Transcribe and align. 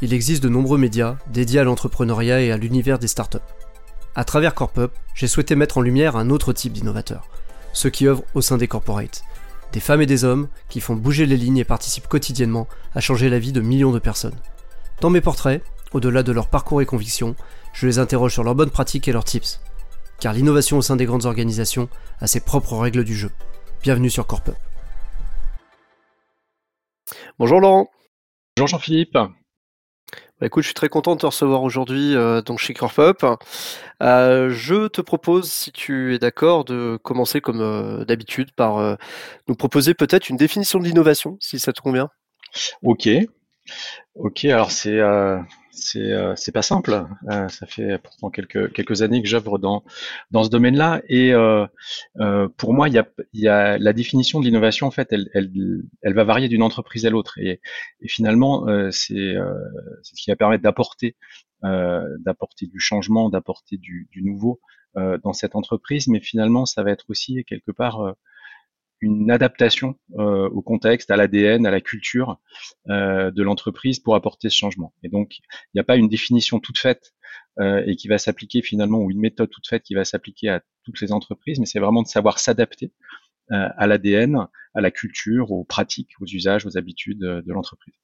il 0.00 0.12
existe 0.12 0.42
de 0.42 0.48
nombreux 0.48 0.78
médias 0.78 1.16
dédiés 1.28 1.60
à 1.60 1.64
l'entrepreneuriat 1.64 2.40
et 2.40 2.52
à 2.52 2.56
l'univers 2.56 2.98
des 2.98 3.08
startups. 3.08 3.38
À 4.14 4.24
travers 4.24 4.54
CorpUp, 4.54 4.92
j'ai 5.14 5.28
souhaité 5.28 5.54
mettre 5.54 5.78
en 5.78 5.80
lumière 5.80 6.16
un 6.16 6.30
autre 6.30 6.52
type 6.52 6.72
d'innovateurs, 6.72 7.28
ceux 7.72 7.90
qui 7.90 8.06
œuvrent 8.06 8.24
au 8.34 8.40
sein 8.40 8.56
des 8.56 8.68
corporates. 8.68 9.24
Des 9.72 9.80
femmes 9.80 10.00
et 10.00 10.06
des 10.06 10.24
hommes 10.24 10.48
qui 10.68 10.80
font 10.80 10.94
bouger 10.94 11.26
les 11.26 11.36
lignes 11.36 11.58
et 11.58 11.64
participent 11.64 12.08
quotidiennement 12.08 12.68
à 12.94 13.00
changer 13.00 13.28
la 13.28 13.38
vie 13.38 13.52
de 13.52 13.60
millions 13.60 13.92
de 13.92 13.98
personnes. 13.98 14.38
Dans 15.00 15.10
mes 15.10 15.20
portraits, 15.20 15.62
au-delà 15.92 16.22
de 16.22 16.32
leur 16.32 16.48
parcours 16.48 16.80
et 16.80 16.86
convictions, 16.86 17.36
je 17.72 17.86
les 17.86 17.98
interroge 17.98 18.32
sur 18.32 18.44
leurs 18.44 18.54
bonnes 18.54 18.70
pratiques 18.70 19.08
et 19.08 19.12
leurs 19.12 19.24
tips. 19.24 19.60
Car 20.20 20.32
l'innovation 20.32 20.78
au 20.78 20.82
sein 20.82 20.96
des 20.96 21.04
grandes 21.04 21.26
organisations 21.26 21.88
a 22.20 22.26
ses 22.26 22.40
propres 22.40 22.76
règles 22.76 23.04
du 23.04 23.14
jeu. 23.14 23.30
Bienvenue 23.82 24.10
sur 24.10 24.26
CorpUp. 24.26 24.56
Bonjour 27.38 27.60
Laurent. 27.60 27.88
Bonjour 28.56 28.68
Jean-Philippe. 28.68 29.16
Bah, 30.40 30.46
écoute, 30.46 30.62
je 30.62 30.68
suis 30.68 30.74
très 30.74 30.88
content 30.88 31.16
de 31.16 31.20
te 31.20 31.26
recevoir 31.26 31.64
aujourd'hui 31.64 32.14
euh, 32.14 32.42
donc 32.42 32.60
chez 32.60 32.72
Corpop. 32.72 33.26
Euh, 34.02 34.50
je 34.50 34.86
te 34.86 35.00
propose, 35.00 35.50
si 35.50 35.72
tu 35.72 36.14
es 36.14 36.20
d'accord, 36.20 36.64
de 36.64 36.96
commencer 37.02 37.40
comme 37.40 37.60
euh, 37.60 38.04
d'habitude 38.04 38.52
par 38.52 38.78
euh, 38.78 38.94
nous 39.48 39.56
proposer 39.56 39.94
peut-être 39.94 40.28
une 40.28 40.36
définition 40.36 40.78
de 40.78 40.84
l'innovation, 40.84 41.36
si 41.40 41.58
ça 41.58 41.72
te 41.72 41.80
convient. 41.80 42.08
Ok, 42.82 43.08
ok. 44.14 44.44
Alors 44.44 44.70
c'est 44.70 45.00
c'est 45.80 46.12
euh, 46.12 46.34
pas 46.52 46.62
simple. 46.62 47.06
Euh, 47.30 47.48
ça 47.48 47.66
fait 47.66 47.98
pourtant 47.98 48.30
quelques 48.30 48.72
quelques 48.72 49.02
années 49.02 49.22
que 49.22 49.28
j'œuvre 49.28 49.58
dans 49.58 49.84
dans 50.30 50.44
ce 50.44 50.50
domaine-là 50.50 51.02
et 51.08 51.32
euh, 51.32 51.66
pour 52.56 52.74
moi 52.74 52.88
il 52.88 52.94
y 52.94 52.98
a 52.98 53.08
y 53.32 53.48
a 53.48 53.78
la 53.78 53.92
définition 53.92 54.40
de 54.40 54.44
l'innovation 54.44 54.86
en 54.86 54.90
fait 54.90 55.08
elle 55.12 55.28
elle 55.34 55.50
elle 56.02 56.14
va 56.14 56.24
varier 56.24 56.48
d'une 56.48 56.62
entreprise 56.62 57.06
à 57.06 57.10
l'autre 57.10 57.38
et, 57.38 57.60
et 58.00 58.08
finalement 58.08 58.66
c'est 58.90 59.34
c'est 60.02 60.16
ce 60.16 60.22
qui 60.22 60.30
va 60.30 60.36
permettre 60.36 60.62
d'apporter 60.62 61.16
d'apporter 61.62 62.66
du 62.66 62.80
changement, 62.80 63.30
d'apporter 63.30 63.76
du, 63.76 64.08
du 64.12 64.22
nouveau 64.22 64.60
dans 64.94 65.32
cette 65.32 65.54
entreprise, 65.54 66.08
mais 66.08 66.20
finalement 66.20 66.66
ça 66.66 66.82
va 66.82 66.90
être 66.90 67.06
aussi 67.08 67.44
quelque 67.44 67.72
part 67.72 68.14
une 69.00 69.30
adaptation 69.30 69.96
euh, 70.18 70.48
au 70.48 70.62
contexte, 70.62 71.10
à 71.10 71.16
l'ADN, 71.16 71.66
à 71.66 71.70
la 71.70 71.80
culture 71.80 72.40
euh, 72.88 73.30
de 73.30 73.42
l'entreprise 73.42 74.00
pour 74.00 74.14
apporter 74.14 74.50
ce 74.50 74.56
changement. 74.56 74.92
Et 75.02 75.08
donc, 75.08 75.38
il 75.38 75.76
n'y 75.76 75.80
a 75.80 75.84
pas 75.84 75.96
une 75.96 76.08
définition 76.08 76.58
toute 76.60 76.78
faite 76.78 77.14
euh, 77.60 77.82
et 77.86 77.96
qui 77.96 78.08
va 78.08 78.18
s'appliquer 78.18 78.62
finalement, 78.62 78.98
ou 78.98 79.10
une 79.10 79.20
méthode 79.20 79.50
toute 79.50 79.66
faite 79.66 79.82
qui 79.82 79.94
va 79.94 80.04
s'appliquer 80.04 80.48
à 80.48 80.62
toutes 80.84 81.00
les 81.00 81.12
entreprises, 81.12 81.58
mais 81.60 81.66
c'est 81.66 81.80
vraiment 81.80 82.02
de 82.02 82.08
savoir 82.08 82.38
s'adapter 82.38 82.92
à 83.50 83.86
l'ADN, 83.86 84.46
à 84.74 84.80
la 84.82 84.90
culture, 84.90 85.52
aux 85.52 85.64
pratiques, 85.64 86.10
aux 86.20 86.26
usages, 86.26 86.66
aux 86.66 86.76
habitudes 86.76 87.20
de 87.20 87.50
l'entreprise. 87.50 87.94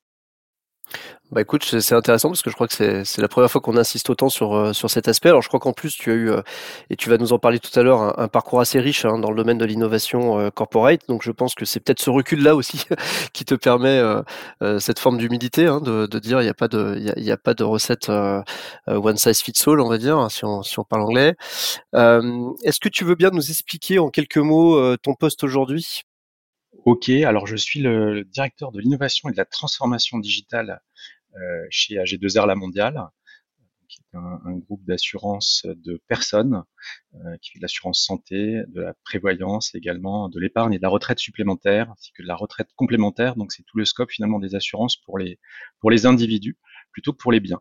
Bah 1.34 1.40
écoute, 1.40 1.64
c'est 1.64 1.94
intéressant 1.94 2.28
parce 2.28 2.42
que 2.42 2.50
je 2.50 2.54
crois 2.54 2.68
que 2.68 3.02
c'est 3.02 3.20
la 3.20 3.28
première 3.28 3.50
fois 3.50 3.60
qu'on 3.60 3.77
insiste 3.77 4.08
autant 4.08 4.28
sur, 4.28 4.54
euh, 4.54 4.72
sur 4.72 4.88
cet 4.88 5.08
aspect. 5.08 5.30
Alors 5.30 5.42
je 5.42 5.48
crois 5.48 5.58
qu'en 5.58 5.72
plus 5.72 5.96
tu 5.96 6.12
as 6.12 6.14
eu, 6.14 6.30
euh, 6.30 6.42
et 6.91 6.96
tu 6.96 7.10
vas 7.10 7.18
nous 7.18 7.32
en 7.32 7.41
parler 7.41 7.58
tout 7.58 7.76
à 7.78 7.82
l'heure, 7.82 8.20
un, 8.20 8.28
parcours 8.28 8.60
assez 8.60 8.78
riche 8.78 9.04
hein, 9.04 9.18
dans 9.18 9.30
le 9.30 9.36
domaine 9.36 9.58
de 9.58 9.64
l'innovation 9.64 10.38
euh, 10.38 10.50
corporate. 10.50 11.00
Donc 11.08 11.22
je 11.24 11.32
pense 11.32 11.54
que 11.56 11.64
c'est 11.64 11.80
peut-être 11.80 12.00
ce 12.00 12.10
recul-là 12.10 12.54
aussi 12.54 12.84
qui 13.32 13.44
te 13.44 13.56
permet 13.56 14.00
cette 14.78 14.98
forme 15.00 15.18
d'humilité, 15.18 15.66
hein, 15.66 15.80
de, 15.80 16.06
de, 16.06 16.18
dire 16.20 16.41
il 16.41 16.44
n'y 16.44 16.50
a 16.50 16.54
pas 16.54 16.68
de, 16.68 16.94
il 17.16 17.24
y 17.24 17.32
a, 17.32 17.36
pas 17.36 17.54
de 17.54 17.64
recette 17.64 18.10
one 18.86 19.16
size 19.16 19.41
fits 19.41 19.64
all, 19.66 19.80
on 19.80 19.88
va 19.88 19.98
dire, 19.98 20.19
hein, 20.19 20.28
si, 20.28 20.44
on, 20.44 20.62
si 20.62 20.78
on 20.78 20.84
parle 20.84 21.02
anglais. 21.02 21.34
Est-ce 21.94 22.80
que 22.80 22.88
tu 22.88 23.04
veux 23.04 23.16
bien 23.16 23.30
nous 23.30 23.50
expliquer 23.50 23.98
en 23.98 24.10
quelques 24.10 24.36
mots 24.38 24.96
ton 24.98 25.14
poste 25.14 25.42
aujourd'hui? 25.42 26.04
Ok, 26.84 27.08
alors 27.08 27.46
je 27.46 27.56
suis 27.56 27.80
le 27.80 28.24
directeur 28.24 28.70
de 28.70 28.78
l'innovation 28.78 29.30
et 29.30 29.32
de 29.32 29.38
la 29.38 29.46
transformation 29.46 30.18
digitale 30.18 30.82
euh, 31.34 31.66
chez 31.70 31.94
AG2R 31.94 32.46
La 32.46 32.56
Mondiale, 32.56 33.08
qui 33.88 34.02
est 34.02 34.16
un, 34.18 34.38
un 34.44 34.58
groupe 34.58 34.84
d'assurance 34.84 35.64
de 35.64 36.02
personnes 36.08 36.62
euh, 37.14 37.38
qui 37.41 37.52
fait 37.52 37.58
de 37.58 37.62
l'assurance 37.62 38.04
santé, 38.04 38.62
de 38.68 38.82
la 38.82 38.92
prévoyance 39.02 39.75
également, 39.75 40.28
de 40.28 40.38
l'épargne 40.38 40.75
et 40.75 40.76
de 40.76 40.82
la 40.82 40.91
retraite 40.91 41.19
supplémentaire, 41.19 41.91
ainsi 41.91 42.12
que 42.12 42.22
de 42.22 42.28
la 42.28 42.36
retraite 42.36 42.69
complémentaire. 42.76 43.36
Donc 43.36 43.53
c'est 43.53 43.62
tout 43.62 43.78
le 43.78 43.86
scope 43.86 44.10
finalement 44.10 44.38
des 44.38 44.54
assurances 44.54 44.98
pour 44.98 45.16
les 45.16 45.38
pour 45.80 45.91
les 45.91 46.04
individus 46.04 46.59
plutôt 46.94 47.12
que 47.12 47.19
pour 47.19 47.32
les 47.32 47.41
biens. 47.41 47.60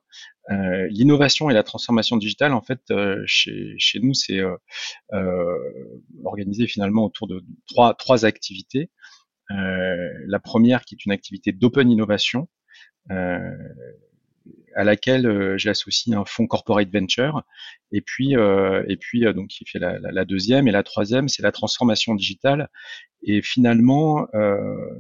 Euh, 0.52 0.88
L'innovation 0.90 1.50
et 1.50 1.53
la 1.53 1.64
transformation 1.64 2.18
digitale, 2.18 2.53
en 2.53 2.62
fait, 2.62 2.81
euh, 2.92 3.22
chez, 3.25 3.74
chez 3.78 4.00
nous, 4.00 4.14
c'est 4.14 4.40
euh, 4.40 4.56
euh 5.14 5.58
organisé 6.24 6.68
finalement 6.68 7.06
autour 7.06 7.28
de 7.28 7.44
trois, 7.68 7.94
trois 7.96 8.25
activités. 8.25 8.92
La 9.53 10.40
première 10.40 10.84
qui 10.84 10.96
est 10.96 11.06
une 11.06 11.12
activité 11.12 11.52
d'open 11.52 11.90
innovation, 11.90 12.47
euh, 13.12 13.40
à 14.76 14.84
laquelle 14.84 15.26
euh, 15.26 15.58
j'associe 15.58 16.16
un 16.16 16.26
fonds 16.26 16.48
corporate 16.48 16.90
venture. 16.92 17.44
Et 17.92 18.02
puis 18.02 18.36
euh, 18.36 18.84
et 18.88 18.98
puis 18.98 19.22
donc 19.34 19.50
qui 19.50 19.66
fait 19.66 19.80
la, 19.80 20.00
la, 20.00 20.26
deuxième. 20.26 20.68
Et 20.68 20.72
la 20.72 20.84
troisième 20.84 21.30
c'est 21.30 21.44
la 21.44 21.52
transformation 21.52 22.16
digitale. 22.16 22.70
Et 23.26 23.42
finalement 23.42 24.28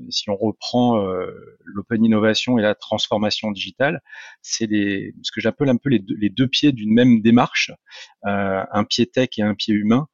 si 0.09 0.29
on 0.29 0.37
reprend 0.37 0.97
l'open 1.65 2.05
innovation 2.05 2.57
et 2.57 2.61
la 2.61 2.73
transformation 2.73 3.51
digitale 3.51 4.01
c'est 4.41 4.65
ce 4.67 5.31
que 5.33 5.41
j'appelle 5.41 5.67
un 5.67 5.75
peu 5.75 5.89
les 5.89 5.99
deux, 5.99 6.15
les 6.17 6.29
deux 6.29 6.47
pieds 6.47 6.71
d'une 6.71 6.93
même 6.93 7.21
démarche 7.21 7.71
un 8.23 8.83
pied 8.85 9.07
tech 9.07 9.27
et 9.37 9.41
un 9.41 9.55
pied 9.55 9.73
humain 9.73 10.07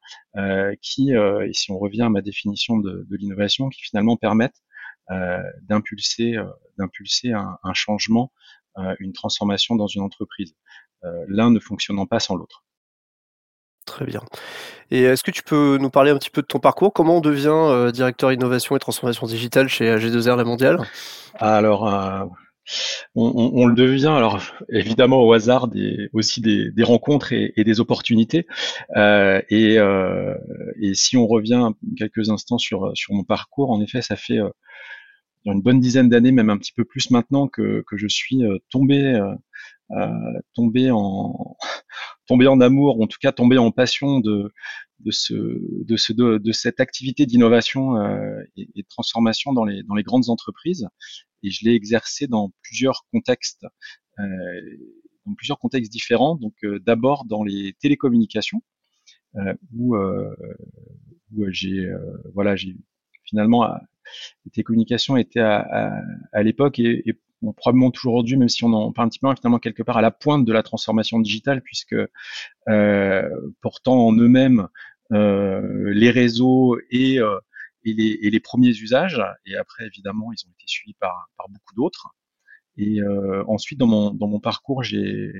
qui 0.82 1.12
et 1.12 1.54
si 1.54 1.70
on 1.70 1.78
revient 1.78 2.02
à 2.02 2.10
ma 2.10 2.22
définition 2.22 2.80
de, 2.80 3.06
de 3.08 3.16
l'innovation 3.16 3.70
qui 3.70 3.84
finalement 3.84 4.18
permettent 4.18 4.64
euh, 5.12 5.42
d'impulser 5.64 6.38
euh, 6.38 6.46
d'impulser 6.78 7.32
un, 7.32 7.58
un, 7.64 7.74
changement, 7.74 8.32
euh, 8.32 8.59
une 9.00 9.14
transformation 9.14 9.76
dans 9.76 9.88
une 9.88 10.02
entreprise. 10.02 10.56
L'un 11.28 11.52
ne 11.52 11.60
fonctionnant 11.60 12.06
pas 12.06 12.20
sans 12.20 12.36
l'autre. 12.36 12.64
Très 13.86 14.06
bien. 14.06 14.22
Et 14.92 15.04
est-ce 15.04 15.24
que 15.24 15.32
tu 15.32 15.42
peux 15.42 15.78
nous 15.80 15.90
parler 15.90 16.12
un 16.12 16.18
petit 16.18 16.30
peu 16.30 16.42
de 16.42 16.48
ton 16.48 16.60
parcours? 16.60 16.94
Comment 16.94 17.18
on 17.18 17.22
devient 17.22 17.92
directeur 17.92 18.32
innovation 18.32 18.76
et 18.76 18.80
transformation 18.80 19.26
digitale 19.28 19.68
chez 19.68 19.98
G2R 19.98 20.36
La 20.36 20.44
Mondiale? 20.44 20.80
Alors, 21.36 21.88
euh, 21.88 22.26
on, 23.16 23.32
on, 23.36 23.62
on, 23.62 23.66
le 23.66 23.76
devient, 23.76 24.08
alors 24.08 24.42
évidemment 24.70 25.24
au 25.24 25.34
hasard 25.34 25.68
des, 25.68 26.10
aussi 26.14 26.42
des, 26.42 26.72
des 26.72 26.84
rencontres 26.84 27.34
et, 27.34 27.54
et, 27.56 27.64
des 27.64 27.80
opportunités. 27.80 28.46
Euh, 28.96 29.42
et, 29.50 29.80
euh, 29.80 30.36
et, 30.82 30.94
si 30.94 31.18
on 31.18 31.28
revient 31.28 31.70
quelques 31.98 32.30
instants 32.30 32.58
sur, 32.58 32.92
sur 32.96 33.14
mon 33.14 33.24
parcours, 33.24 33.72
en 33.72 33.82
effet, 33.82 34.02
ça 34.02 34.16
fait 34.16 34.40
il 35.44 35.50
y 35.50 35.52
a 35.52 35.54
une 35.54 35.62
bonne 35.62 35.80
dizaine 35.80 36.10
d'années, 36.10 36.32
même 36.32 36.50
un 36.50 36.58
petit 36.58 36.74
peu 36.74 36.84
plus 36.86 37.12
maintenant, 37.12 37.48
que, 37.48 37.84
que 37.88 37.98
je 37.98 38.08
suis 38.08 38.44
euh, 38.44 38.58
tombé, 38.70 39.02
euh, 39.02 39.36
euh, 39.92 40.40
tombé 40.54 40.92
en 40.92 41.56
tombé 42.28 42.48
en 42.48 42.62
amour, 42.62 43.02
en 43.02 43.08
tout 43.08 43.18
cas 43.22 43.32
tombé 43.32 43.58
en 43.58 43.72
passion 43.72 44.20
de 44.20 44.52
de 45.00 45.12
ce 45.12 45.34
de 45.34 45.98
ce 45.98 46.14
de, 46.14 46.52
cette 46.52 46.80
activité 46.82 47.26
d'innovation 47.26 47.96
et, 48.58 48.70
et, 48.76 48.82
de 48.82 48.88
transformation 48.90 49.54
dans 49.54 49.64
les 49.66 49.82
dans 49.84 49.96
les 49.96 50.04
grandes 50.04 50.30
entreprises. 50.30 50.88
Et 51.42 51.52
je 51.52 51.66
l'ai 51.66 51.74
exercé 51.74 52.28
dans 52.28 52.52
plusieurs 52.62 53.06
contextes, 53.14 53.66
dans 54.18 55.34
plusieurs 55.38 55.58
contextes 55.58 55.92
différents. 55.92 56.36
Donc 56.36 56.54
d'abord 56.86 57.24
dans 57.26 57.44
les 57.44 57.74
télécommunications, 57.80 58.62
où 59.74 59.96
où 59.96 61.46
j'ai 61.50 61.90
voilà 62.34 62.58
j'ai 62.58 62.76
finalement 63.24 63.66
les 64.46 64.52
télécommunications 64.52 65.18
étaient 65.18 65.40
à, 65.40 65.94
à, 66.34 66.44
l'époque 66.44 66.80
et, 66.80 67.10
et 67.10 67.20
probablement 67.58 67.92
toujours 67.92 68.16
aujourd'hui, 68.16 68.38
même 68.38 68.50
si 68.50 68.64
on 68.64 68.74
en 68.74 68.92
parle 68.92 69.08
un 69.08 69.10
petit 69.10 69.20
peu 69.20 69.34
finalement 69.36 69.60
quelque 69.60 69.84
part 69.84 69.98
à 69.98 70.02
la 70.02 70.12
pointe 70.12 70.46
de 70.46 70.54
la 70.54 70.64
transformation 70.64 71.20
digitale, 71.20 71.62
puisque 71.62 71.96
euh, 72.68 73.30
portant 73.62 74.08
en 74.08 74.14
eux-mêmes 74.14 74.68
euh, 75.12 75.92
les 75.94 76.12
réseaux 76.12 76.78
et, 76.92 77.20
euh, 77.20 77.40
et, 77.84 77.94
les, 77.94 78.20
et, 78.22 78.30
les, 78.30 78.40
premiers 78.40 78.70
usages, 78.70 79.22
et 79.46 79.56
après 79.56 79.86
évidemment 79.86 80.32
ils 80.32 80.46
ont 80.46 80.52
été 80.52 80.66
suivis 80.68 80.96
par, 81.00 81.30
par 81.38 81.50
beaucoup 81.50 81.76
d'autres. 81.76 82.10
Et 82.78 83.02
euh, 83.02 83.44
ensuite 83.48 83.80
dans 83.80 83.88
mon, 83.88 84.14
dans 84.14 84.28
mon 84.28 84.40
parcours, 84.40 84.84
j'ai 84.84 85.32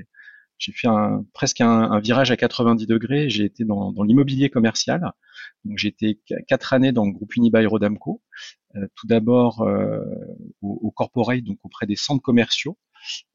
j'ai 0.58 0.72
fait 0.72 0.88
un, 0.88 1.24
presque 1.32 1.62
un, 1.62 2.00
virage 2.00 2.30
à 2.30 2.36
90 2.36 2.86
degrés. 2.86 3.30
J'ai 3.30 3.44
été 3.44 3.64
dans, 3.64 3.92
dans 3.92 4.02
l'immobilier 4.02 4.50
commercial. 4.50 5.12
Donc 5.64 5.78
j'ai 5.78 5.88
été 5.88 6.20
quatre 6.48 6.74
années 6.74 6.92
dans 6.92 7.06
le 7.06 7.12
groupe 7.12 7.34
Unibail 7.34 7.66
Rodamco. 7.66 8.22
Euh, 8.76 8.86
tout 8.94 9.06
d'abord 9.06 9.62
euh, 9.62 10.04
au, 10.62 10.78
au, 10.82 10.90
corporate, 10.90 11.42
donc 11.42 11.58
auprès 11.64 11.86
des 11.86 11.96
centres 11.96 12.22
commerciaux, 12.22 12.78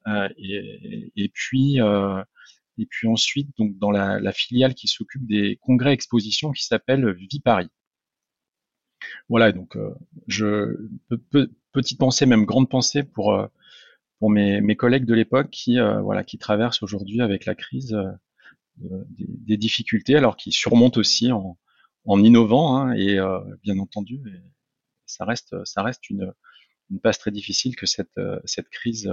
euh, 0.07 0.29
et, 0.37 1.11
et, 1.15 1.29
puis 1.29 1.79
et 2.77 2.85
puis 2.85 3.07
ensuite 3.07 3.49
donc 3.57 3.77
dans 3.77 3.91
la, 3.91 4.19
la 4.19 4.31
filiale 4.31 4.75
qui 4.75 4.87
s'occupe 4.87 5.25
des 5.25 5.57
congrès 5.61 5.93
expositions 5.93 6.51
qui 6.51 6.63
s'appelle 6.65 7.11
Viparis. 7.13 7.69
Voilà, 9.29 9.51
donc 9.51 9.77
je 10.27 10.77
petite 11.71 11.99
pensée, 11.99 12.25
même 12.25 12.45
grande 12.45 12.69
pensée 12.69 13.03
pour 13.03 13.49
pour 14.19 14.29
mes, 14.29 14.61
mes 14.61 14.75
collègues 14.75 15.05
de 15.05 15.13
l'époque 15.13 15.49
qui 15.49 15.79
euh, 15.79 16.01
voilà 16.01 16.23
qui 16.23 16.37
traversent 16.37 16.83
aujourd'hui 16.83 17.21
avec 17.21 17.45
la 17.45 17.55
crise 17.55 17.93
euh, 17.93 19.03
des, 19.09 19.25
des, 19.27 19.57
difficultés, 19.57 20.15
alors 20.15 20.35
qui 20.35 20.51
surmontent 20.51 20.99
aussi 20.99 21.31
en, 21.31 21.57
en 22.05 22.23
innovant 22.23 22.75
hein, 22.75 22.93
et 22.93 23.17
euh, 23.19 23.39
bien 23.63 23.79
entendu, 23.79 24.21
ça 25.15 25.25
reste 25.25 25.55
ça 25.65 25.83
reste 25.83 26.09
une 26.09 26.33
passe 27.01 27.17
très 27.19 27.31
difficile 27.31 27.75
que 27.75 27.85
cette, 27.85 28.19
cette 28.45 28.69
crise 28.69 29.11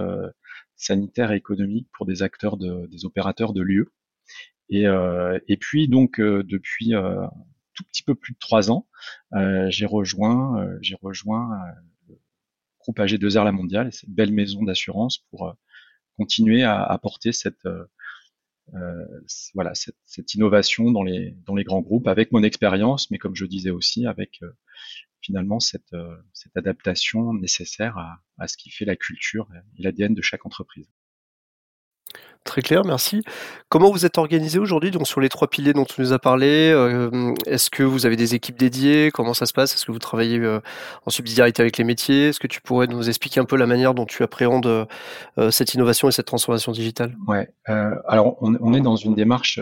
sanitaire 0.77 1.33
et 1.33 1.37
économique 1.37 1.89
pour 1.93 2.05
des 2.07 2.23
acteurs, 2.23 2.57
de, 2.59 2.87
des 2.87 3.07
opérateurs 3.07 3.55
de 3.55 3.63
lieu. 3.63 3.93
Et, 4.69 4.85
et 5.49 5.57
puis 5.57 5.89
donc 5.89 6.21
depuis 6.21 6.93
tout 7.75 7.85
petit 7.85 8.03
peu 8.03 8.15
plus 8.15 8.35
de 8.35 8.39
trois 8.39 8.71
ans, 8.71 8.87
j'ai 9.69 9.87
rejoint, 9.87 10.69
j'ai 10.83 10.97
rejoint 11.01 11.49
le 12.09 12.19
groupe 12.79 12.99
AG2R 12.99 13.45
La 13.45 13.53
Mondiale, 13.53 13.93
cette 13.93 14.11
belle 14.11 14.33
maison 14.33 14.63
d'assurance 14.65 15.19
pour 15.31 15.57
continuer 16.19 16.63
à 16.63 16.83
apporter 16.83 17.33
cette 17.33 17.67
euh, 18.75 19.07
voilà 19.55 19.73
cette, 19.75 20.35
innovation 20.35 20.91
dans 20.91 21.03
les 21.03 21.65
grands 21.65 21.83
groupes 21.83 22.09
avec 22.09 22.33
mon 22.33 22.43
expérience, 22.43 23.11
mais 23.11 23.19
comme 23.19 23.37
je 23.37 23.45
disais 23.45 23.71
aussi 23.71 24.07
avec 24.07 24.39
euh, 24.43 24.51
finalement 25.23 25.61
cette, 25.61 25.93
euh, 25.95 26.17
cette 26.33 26.57
adaptation 26.57 27.33
nécessaire 27.35 27.97
à, 27.97 28.21
à, 28.39 28.49
ce 28.49 28.57
qui 28.57 28.71
fait 28.71 28.85
la 28.85 28.97
culture 28.97 29.49
et 29.79 29.83
l'ADN 29.83 30.15
de 30.15 30.23
chaque 30.23 30.45
entreprise. 30.45 30.89
Très 32.45 32.61
clair, 32.61 32.85
merci. 32.85 33.23
Comment 33.69 33.93
vous 33.93 34.05
êtes 34.05 34.19
organisé 34.19 34.59
aujourd'hui 34.59 34.91
donc 34.91 35.07
sur 35.07 35.21
les 35.21 35.29
trois 35.29 35.49
piliers 35.49 35.73
dont 35.73 35.85
tu 35.85 36.01
nous 36.01 36.13
as 36.13 36.19
parlé 36.19 36.73
euh, 36.75 37.33
Est-ce 37.47 37.71
que 37.71 37.85
vous 37.85 38.05
avez 38.05 38.17
des 38.17 38.35
équipes 38.35 38.59
dédiées? 38.59 39.11
Comment 39.13 39.33
ça 39.33 39.47
se 39.47 39.53
passe? 39.53 39.75
Est-ce 39.75 39.87
que 39.87 39.93
vous 39.93 40.01
travaillez 40.01 40.41
euh, 40.41 40.61
en 41.07 41.11
subsidiarité 41.11 41.63
avec 41.63 41.79
les 41.79 41.85
métiers? 41.85 42.29
Est-ce 42.29 42.41
que 42.41 42.49
tu 42.49 42.61
pourrais 42.61 42.89
nous 42.89 43.09
expliquer 43.09 43.39
un 43.39 43.45
peu 43.45 43.57
la 43.57 43.67
manière 43.67 43.95
dont 43.95 44.07
tu 44.07 44.25
appréhendes 44.25 44.67
euh, 44.67 45.51
cette 45.53 45.75
innovation 45.75 46.09
et 46.09 46.13
cette 46.13 46.27
transformation 46.27 46.73
digitale? 46.73 47.17
Ouais. 47.29 47.49
alors 47.67 48.37
on, 48.43 48.57
on, 48.61 48.75
est 48.75 48.81
dans 48.81 48.97
une 48.97 49.15
démarche 49.15 49.61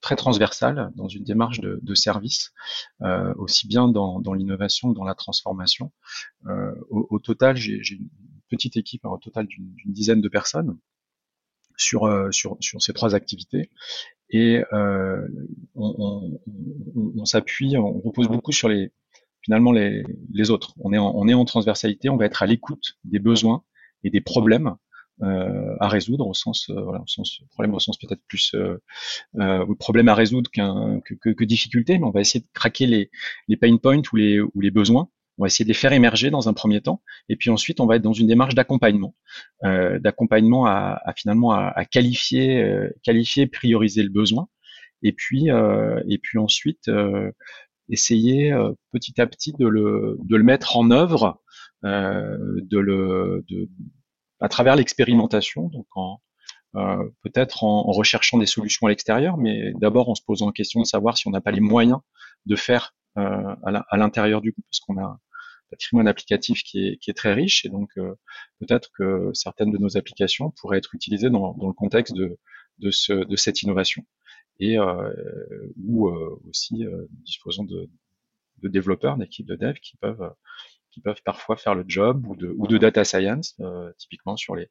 très 0.00 0.16
transversale, 0.16 0.90
dans 0.94 1.08
une 1.08 1.24
démarche 1.24 1.60
de, 1.60 1.78
de 1.82 1.94
service, 1.94 2.52
aussi 3.36 3.66
bien 3.66 3.88
dans, 3.88 4.20
dans 4.20 4.34
l'innovation 4.34 4.92
que 4.92 4.96
dans 4.96 5.04
la 5.04 5.14
transformation. 5.14 5.92
Au, 6.48 7.06
au, 7.10 7.18
total, 7.18 7.56
j'ai 7.56 7.94
une 7.94 8.08
petite 8.48 8.76
équipe, 8.76 9.04
au 9.04 9.18
total 9.18 9.46
d'une 9.46 9.74
dizaine 9.86 10.20
de 10.20 10.28
personnes 10.28 10.78
sur, 11.80 12.04
euh, 12.04 12.30
sur, 12.30 12.56
sur 12.60 12.82
ces 12.82 12.92
trois 12.92 13.14
activités. 13.14 13.70
Et 14.28 14.62
euh, 14.72 15.26
on, 15.74 16.40
on, 16.94 17.12
on 17.16 17.24
s'appuie, 17.24 17.76
on 17.76 18.00
repose 18.00 18.28
beaucoup 18.28 18.52
sur 18.52 18.68
les 18.68 18.92
finalement 19.42 19.72
les, 19.72 20.04
les 20.32 20.50
autres. 20.50 20.74
On 20.80 20.92
est, 20.92 20.98
en, 20.98 21.12
on 21.14 21.26
est 21.26 21.34
en 21.34 21.44
transversalité, 21.44 22.10
on 22.10 22.16
va 22.16 22.26
être 22.26 22.42
à 22.42 22.46
l'écoute 22.46 22.98
des 23.04 23.18
besoins 23.18 23.64
et 24.04 24.10
des 24.10 24.20
problèmes 24.20 24.68
euh, 24.68 24.74
à 25.80 25.88
résoudre 25.88 26.26
au 26.26 26.34
sens, 26.34 26.68
euh, 26.70 26.80
voilà, 26.80 27.00
au 27.00 27.06
sens 27.06 27.40
problème 27.50 27.74
au 27.74 27.78
sens 27.78 27.98
peut-être 27.98 28.22
plus 28.26 28.54
euh, 28.54 28.78
euh, 29.38 29.66
problème 29.78 30.08
à 30.08 30.14
résoudre 30.14 30.50
qu'un 30.50 31.00
que, 31.04 31.14
que, 31.14 31.30
que, 31.30 31.44
difficulté, 31.44 31.98
mais 31.98 32.06
on 32.06 32.10
va 32.10 32.20
essayer 32.20 32.40
de 32.40 32.48
craquer 32.54 32.86
les, 32.86 33.10
les 33.48 33.56
pain 33.56 33.76
points 33.76 34.02
ou 34.12 34.16
les, 34.16 34.40
ou 34.40 34.60
les 34.60 34.70
besoins. 34.70 35.08
On 35.38 35.44
va 35.44 35.46
essayer 35.46 35.64
de 35.64 35.70
les 35.70 35.74
faire 35.74 35.92
émerger 35.92 36.30
dans 36.30 36.48
un 36.50 36.52
premier 36.52 36.82
temps, 36.82 37.02
et 37.30 37.36
puis 37.36 37.48
ensuite 37.48 37.80
on 37.80 37.86
va 37.86 37.96
être 37.96 38.02
dans 38.02 38.12
une 38.12 38.26
démarche 38.26 38.54
d'accompagnement, 38.54 39.14
euh, 39.64 39.98
d'accompagnement 39.98 40.66
à, 40.66 41.00
à, 41.02 41.14
finalement 41.14 41.52
à, 41.52 41.72
à 41.74 41.84
qualifier, 41.86 42.62
euh, 42.62 42.90
qualifier, 43.02 43.46
prioriser 43.46 44.02
le 44.02 44.10
besoin, 44.10 44.48
et 45.02 45.12
puis 45.12 45.50
euh, 45.50 46.02
et 46.08 46.18
puis 46.18 46.38
ensuite 46.38 46.88
euh, 46.88 47.30
essayer 47.88 48.52
euh, 48.52 48.72
petit 48.92 49.18
à 49.20 49.26
petit 49.26 49.52
de 49.58 49.66
le 49.66 50.18
de 50.22 50.36
le 50.36 50.44
mettre 50.44 50.76
en 50.76 50.90
œuvre, 50.90 51.40
euh, 51.84 52.36
de 52.62 52.78
le 52.78 53.44
de, 53.48 53.68
à 54.40 54.48
travers 54.48 54.76
l'expérimentation, 54.76 55.68
donc 55.68 55.86
en 55.94 56.20
peut-être 57.22 57.64
en, 57.64 57.88
en, 57.88 57.90
recherchant 57.90 58.38
des 58.38 58.46
solutions 58.46 58.86
à 58.86 58.90
l'extérieur, 58.90 59.36
mais 59.36 59.72
d'abord 59.80 60.08
en 60.08 60.14
se 60.14 60.22
posant 60.22 60.46
la 60.46 60.52
question 60.52 60.80
de 60.80 60.86
savoir 60.86 61.18
si 61.18 61.26
on 61.26 61.32
n'a 61.32 61.40
pas 61.40 61.50
les 61.50 61.60
moyens 61.60 61.98
de 62.46 62.54
faire 62.54 62.94
euh, 63.18 63.56
à 63.64 63.96
l'intérieur 63.96 64.40
du 64.40 64.52
groupe, 64.52 64.64
parce 64.70 64.78
qu'on 64.78 64.96
a 64.98 65.18
patrimoine 65.70 66.08
applicatif 66.08 66.62
qui 66.62 66.86
est, 66.86 66.96
qui 66.98 67.10
est 67.10 67.14
très 67.14 67.32
riche 67.32 67.64
et 67.64 67.68
donc 67.68 67.90
euh, 67.96 68.14
peut-être 68.58 68.90
que 68.92 69.30
certaines 69.34 69.70
de 69.70 69.78
nos 69.78 69.96
applications 69.96 70.50
pourraient 70.60 70.78
être 70.78 70.94
utilisées 70.94 71.30
dans, 71.30 71.54
dans 71.54 71.68
le 71.68 71.72
contexte 71.72 72.14
de, 72.14 72.38
de, 72.78 72.90
ce, 72.90 73.12
de 73.12 73.36
cette 73.36 73.62
innovation. 73.62 74.04
Et 74.58 74.78
euh, 74.78 75.12
ou 75.82 76.08
euh, 76.08 76.40
aussi 76.48 76.84
euh, 76.84 77.06
disposons 77.24 77.64
de, 77.64 77.88
de 78.62 78.68
développeurs, 78.68 79.16
d'équipes 79.16 79.46
de 79.46 79.56
dev 79.56 79.74
qui 79.80 79.96
peuvent 79.96 80.34
qui 80.90 81.00
peuvent 81.00 81.22
parfois 81.24 81.56
faire 81.56 81.74
le 81.74 81.84
job 81.86 82.26
ou 82.26 82.36
de, 82.36 82.54
ou 82.56 82.66
de 82.66 82.78
data 82.78 83.04
science, 83.04 83.54
euh, 83.60 83.92
typiquement 83.98 84.36
sur 84.36 84.56
les, 84.56 84.70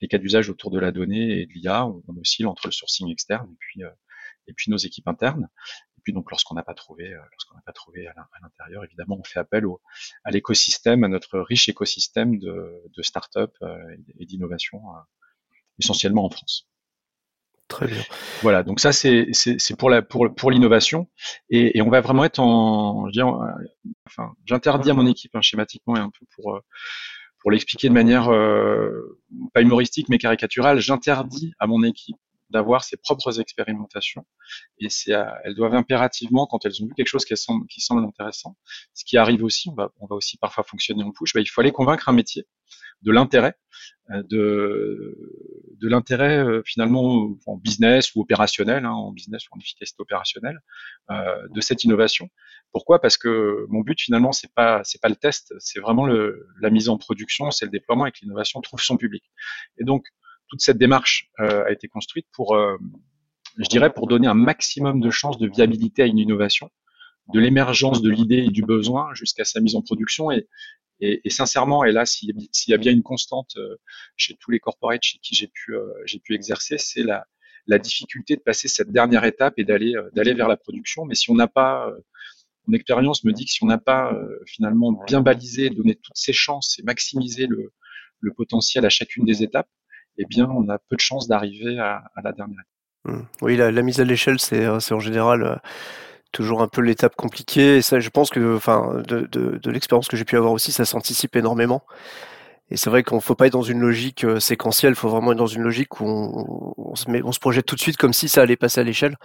les 0.00 0.08
cas 0.08 0.18
d'usage 0.18 0.50
autour 0.50 0.70
de 0.70 0.78
la 0.78 0.92
donnée 0.92 1.40
et 1.40 1.46
de 1.46 1.52
l'IA, 1.52 1.86
on, 1.86 2.02
on 2.08 2.16
oscille 2.16 2.46
entre 2.46 2.66
le 2.66 2.72
sourcing 2.72 3.10
externe 3.10 3.48
et 3.52 3.56
puis, 3.58 3.84
euh, 3.84 3.90
et 4.46 4.52
puis 4.52 4.70
nos 4.70 4.76
équipes 4.76 5.08
internes. 5.08 5.48
Et 6.00 6.02
puis 6.02 6.14
donc 6.14 6.30
lorsqu'on 6.30 6.54
n'a 6.54 6.62
pas 6.62 6.72
trouvé, 6.72 7.12
euh, 7.12 7.20
lorsqu'on 7.30 7.56
n'a 7.56 7.62
pas 7.62 7.72
trouvé 7.72 8.06
à 8.06 8.14
l'intérieur, 8.42 8.84
évidemment, 8.84 9.18
on 9.20 9.24
fait 9.24 9.38
appel 9.38 9.66
au, 9.66 9.82
à 10.24 10.30
l'écosystème, 10.30 11.04
à 11.04 11.08
notre 11.08 11.38
riche 11.38 11.68
écosystème 11.68 12.38
de, 12.38 12.82
de 12.96 13.02
start-up 13.02 13.54
euh, 13.60 13.76
et 14.18 14.24
d'innovation, 14.24 14.78
euh, 14.78 15.00
essentiellement 15.78 16.24
en 16.24 16.30
France. 16.30 16.69
Très 17.70 17.86
bien. 17.86 18.02
Voilà, 18.42 18.62
donc 18.62 18.80
ça 18.80 18.92
c'est 18.92 19.30
pour 19.78 19.88
la 19.88 20.02
pour 20.02 20.34
pour 20.34 20.50
l'innovation 20.50 21.08
et, 21.48 21.78
et, 21.78 21.82
on 21.82 21.88
va 21.88 22.00
vraiment 22.00 22.24
être 22.24 22.40
en, 22.40 23.08
je 23.10 23.20
enfin 24.06 24.32
j'interdis 24.44 24.90
à 24.90 24.94
mon 24.94 25.06
équipe 25.06 25.34
hein, 25.34 25.40
schématiquement 25.40 25.96
et 25.96 26.00
un 26.00 26.10
peu 26.10 26.26
pour 26.34 26.60
pour 27.38 27.50
l'expliquer 27.50 27.88
de 27.88 27.94
manière 27.94 28.28
euh, 28.30 29.18
pas 29.54 29.62
humoristique 29.62 30.08
mais 30.08 30.18
caricaturale, 30.18 30.80
j'interdis 30.80 31.52
à 31.58 31.66
mon 31.66 31.82
équipe 31.82 32.16
d'avoir 32.50 32.82
ses 32.82 32.96
propres 32.96 33.40
expérimentations. 33.40 34.26
Et 34.78 34.88
c'est, 34.88 35.12
elles 35.44 35.54
doivent 35.54 35.74
impérativement, 35.74 36.46
quand 36.46 36.66
elles 36.66 36.82
ont 36.82 36.86
vu 36.86 36.94
quelque 36.94 37.06
chose 37.06 37.24
qui 37.24 37.36
semble, 37.36 37.64
qui 37.68 37.80
semble 37.80 38.04
intéressant, 38.04 38.56
ce 38.92 39.04
qui 39.04 39.16
arrive 39.16 39.44
aussi, 39.44 39.68
on 39.68 39.74
va, 39.74 39.90
on 40.00 40.06
va 40.06 40.16
aussi 40.16 40.36
parfois 40.36 40.64
fonctionner 40.64 41.04
en 41.04 41.12
push, 41.12 41.32
bah, 41.32 41.40
il 41.40 41.46
faut 41.46 41.60
aller 41.60 41.70
convaincre 41.70 42.08
un 42.08 42.12
métier 42.12 42.46
de 43.02 43.12
l'intérêt, 43.12 43.54
euh, 44.10 44.22
de, 44.28 45.16
de 45.80 45.88
l'intérêt 45.88 46.38
euh, 46.38 46.62
finalement 46.64 47.30
en 47.46 47.56
business 47.56 48.14
ou 48.14 48.20
opérationnel, 48.20 48.84
hein, 48.84 48.92
en 48.92 49.12
business 49.12 49.44
ou 49.48 49.56
en 49.56 49.60
efficacité 49.60 50.00
opérationnelle, 50.00 50.60
euh, 51.10 51.48
de 51.54 51.60
cette 51.60 51.84
innovation. 51.84 52.28
Pourquoi? 52.72 53.00
Parce 53.00 53.16
que 53.16 53.66
mon 53.68 53.80
but 53.80 54.00
finalement 54.00 54.32
c'est 54.32 54.52
pas 54.54 54.82
c'est 54.84 55.00
pas 55.00 55.08
le 55.08 55.16
test, 55.16 55.54
c'est 55.58 55.80
vraiment 55.80 56.06
le, 56.06 56.46
la 56.60 56.70
mise 56.70 56.88
en 56.88 56.98
production, 56.98 57.50
c'est 57.50 57.64
le 57.64 57.70
déploiement 57.70 58.06
et 58.06 58.12
que 58.12 58.18
l'innovation 58.22 58.60
trouve 58.60 58.80
son 58.80 58.96
public. 58.96 59.24
Et 59.78 59.84
donc 59.84 60.06
toute 60.50 60.60
cette 60.60 60.78
démarche 60.78 61.30
euh, 61.40 61.64
a 61.64 61.70
été 61.70 61.88
construite 61.88 62.26
pour, 62.32 62.54
euh, 62.54 62.76
je 63.58 63.68
dirais, 63.68 63.92
pour 63.92 64.06
donner 64.06 64.26
un 64.26 64.34
maximum 64.34 65.00
de 65.00 65.10
chances 65.10 65.38
de 65.38 65.48
viabilité 65.48 66.02
à 66.02 66.06
une 66.06 66.18
innovation, 66.18 66.70
de 67.32 67.40
l'émergence 67.40 68.02
de 68.02 68.10
l'idée 68.10 68.38
et 68.38 68.50
du 68.50 68.62
besoin 68.62 69.14
jusqu'à 69.14 69.44
sa 69.44 69.60
mise 69.60 69.76
en 69.76 69.82
production. 69.82 70.30
Et, 70.30 70.48
et, 71.00 71.20
et 71.24 71.30
sincèrement, 71.30 71.84
et 71.84 71.92
là, 71.92 72.04
s'il 72.06 72.34
y 72.68 72.74
a 72.74 72.76
bien 72.76 72.92
une 72.92 73.02
constante 73.02 73.56
euh, 73.56 73.76
chez 74.16 74.36
tous 74.36 74.50
les 74.50 74.60
corporates 74.60 75.02
chez 75.02 75.18
qui 75.18 75.34
j'ai 75.34 75.48
pu, 75.48 75.74
euh, 75.74 75.92
j'ai 76.04 76.18
pu 76.18 76.34
exercer, 76.34 76.76
c'est 76.78 77.02
la, 77.02 77.26
la 77.66 77.78
difficulté 77.78 78.36
de 78.36 78.42
passer 78.42 78.68
cette 78.68 78.90
dernière 78.90 79.24
étape 79.24 79.54
et 79.56 79.64
d'aller, 79.64 79.96
euh, 79.96 80.10
d'aller 80.12 80.34
vers 80.34 80.48
la 80.48 80.56
production. 80.56 81.04
Mais 81.04 81.14
si 81.14 81.30
on 81.30 81.34
n'a 81.34 81.48
pas 81.48 81.90
mon 82.66 82.74
expérience 82.74 83.24
me 83.24 83.32
dit 83.32 83.46
que 83.46 83.50
si 83.50 83.64
on 83.64 83.66
n'a 83.66 83.78
pas 83.78 84.12
finalement 84.46 84.92
bien 85.06 85.22
balisé, 85.22 85.70
donné 85.70 85.94
toutes 85.94 86.16
ses 86.16 86.34
chances 86.34 86.78
et 86.78 86.82
maximisé 86.82 87.46
le, 87.46 87.72
le 88.20 88.32
potentiel 88.34 88.84
à 88.84 88.90
chacune 88.90 89.24
des 89.24 89.42
étapes, 89.42 89.68
eh 90.18 90.26
bien, 90.26 90.48
on 90.50 90.68
a 90.68 90.78
peu 90.78 90.94
de 90.94 91.00
chances 91.00 91.26
d'arriver 91.26 91.78
à, 91.78 92.04
à, 92.14 92.22
la 92.22 92.32
dernière 92.32 92.60
étape. 92.60 93.16
Mmh. 93.16 93.26
Oui, 93.40 93.56
la, 93.56 93.72
la, 93.72 93.82
mise 93.82 93.98
à 93.98 94.04
l'échelle, 94.04 94.38
c'est 94.38 94.68
en 94.68 95.00
général 95.00 95.60
toujours 96.32 96.62
un 96.62 96.68
peu 96.68 96.80
l'étape 96.80 97.16
compliquée. 97.16 97.82
Ça, 97.82 98.00
je 98.00 98.08
pense 98.10 98.30
que, 98.30 98.56
enfin, 98.56 99.02
de, 99.06 99.28
de, 99.30 99.58
de 99.62 99.70
l'expérience 99.70 100.08
que 100.08 100.16
j'ai 100.16 100.24
pu 100.24 100.36
avoir 100.36 100.52
aussi, 100.52 100.72
ça 100.72 100.84
s'anticipe 100.84 101.36
énormément. 101.36 101.82
Et 102.72 102.76
c'est 102.76 102.88
vrai 102.88 103.02
qu'on 103.02 103.16
ne 103.16 103.20
faut 103.20 103.34
pas 103.34 103.48
être 103.48 103.52
dans 103.52 103.62
une 103.62 103.80
logique 103.80 104.22
euh, 104.22 104.38
séquentielle, 104.38 104.92
il 104.92 104.96
faut 104.96 105.08
vraiment 105.08 105.32
être 105.32 105.38
dans 105.38 105.46
une 105.48 105.62
logique 105.62 106.00
où 106.00 106.06
on, 106.06 106.94
se 106.94 107.10
met, 107.10 107.20
on 107.22 107.32
se 107.32 107.40
projette 107.40 107.66
tout 107.66 107.74
de 107.74 107.80
suite 107.80 107.96
comme 107.96 108.12
si 108.12 108.28
ça 108.28 108.42
allait 108.42 108.56
passer 108.56 108.80
à 108.80 108.84
l'échelle, 108.84 109.16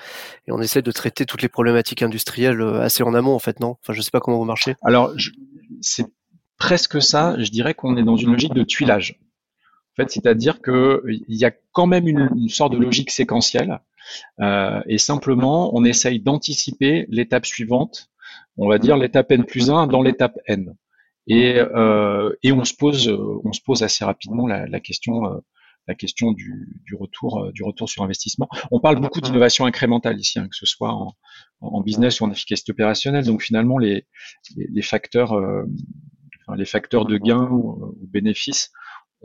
et 0.48 0.52
on 0.52 0.60
essaie 0.62 0.82
de 0.82 0.92
traiter 0.92 1.28
toutes 1.28 1.44
les 1.44 1.48
problématiques 1.48 2.02
industrielles 2.02 2.60
euh, 2.60 2.82
assez 2.82 3.04
en 3.04 3.14
amont, 3.14 3.36
en 3.36 3.40
fait, 3.40 3.60
non? 3.60 3.78
Enfin, 3.84 3.94
je 3.94 4.02
sais 4.02 4.10
pas 4.10 4.20
comment 4.20 4.38
vous 4.38 4.46
marchez. 4.46 4.76
Alors, 4.82 5.14
c'est 5.80 6.08
presque 6.58 7.00
ça. 7.04 7.36
Je 7.38 7.52
dirais 7.52 7.76
qu'on 7.76 7.98
est 7.98 8.04
dans 8.04 8.18
une 8.18 8.32
logique 8.32 8.56
de 8.56 8.64
tuilage. 8.64 9.20
En 9.94 9.96
fait, 10.02 10.10
c'est-à-dire 10.10 10.60
que 10.62 11.04
il 11.06 11.38
y 11.38 11.46
a 11.46 11.52
quand 11.72 11.86
même 11.86 12.08
une 12.08 12.50
sorte 12.50 12.74
de 12.74 12.80
logique 12.80 13.12
séquentielle, 13.12 13.80
euh, 14.42 14.82
et 14.88 14.98
simplement 14.98 15.76
on 15.76 15.84
essaye 15.84 16.20
d'anticiper 16.20 17.06
l'étape 17.10 17.46
suivante, 17.46 18.10
on 18.58 18.68
va 18.68 18.78
dire 18.78 18.98
l'étape 18.98 19.32
n 19.32 19.46
plus 19.46 19.70
1 19.70 19.88
dans 19.88 20.02
l'étape 20.02 20.38
n. 20.48 20.76
Et, 21.28 21.58
euh, 21.58 22.32
et 22.44 22.52
on 22.52 22.64
se 22.64 22.74
pose, 22.74 23.08
on 23.10 23.52
se 23.52 23.62
pose 23.66 23.82
assez 23.82 24.06
rapidement 24.06 24.46
la, 24.48 24.68
la 24.68 24.80
question, 24.80 25.26
euh, 25.26 25.40
la 25.88 25.96
question 25.96 26.32
du, 26.32 26.80
du 26.86 26.96
retour, 26.96 27.46
euh, 27.46 27.52
du 27.52 27.64
retour 27.64 27.90
sur 27.90 28.04
investissement. 28.04 28.48
On 28.72 28.80
parle 28.80 29.00
beaucoup 29.00 29.22
d'innovation 29.22 29.66
incrémentale 29.66 30.20
ici, 30.20 30.38
hein, 30.38 30.48
que 30.48 30.56
ce 30.56 30.68
soit 30.68 30.92
en, 30.94 31.14
en, 31.62 31.82
business 31.82 32.22
ou 32.22 32.26
en 32.26 32.32
efficacité 32.32 32.72
opérationnelle. 32.72 33.26
Donc 33.26 33.42
finalement, 33.42 33.80
les, 33.80 34.06
les, 34.56 34.68
les 34.72 34.82
facteurs, 34.84 35.34
euh, 35.34 35.64
enfin, 36.42 36.56
les 36.56 36.66
facteurs 36.66 37.06
de 37.06 37.18
gain 37.18 37.48
ou, 37.50 37.96
ou 38.00 38.08
bénéfices 38.08 38.72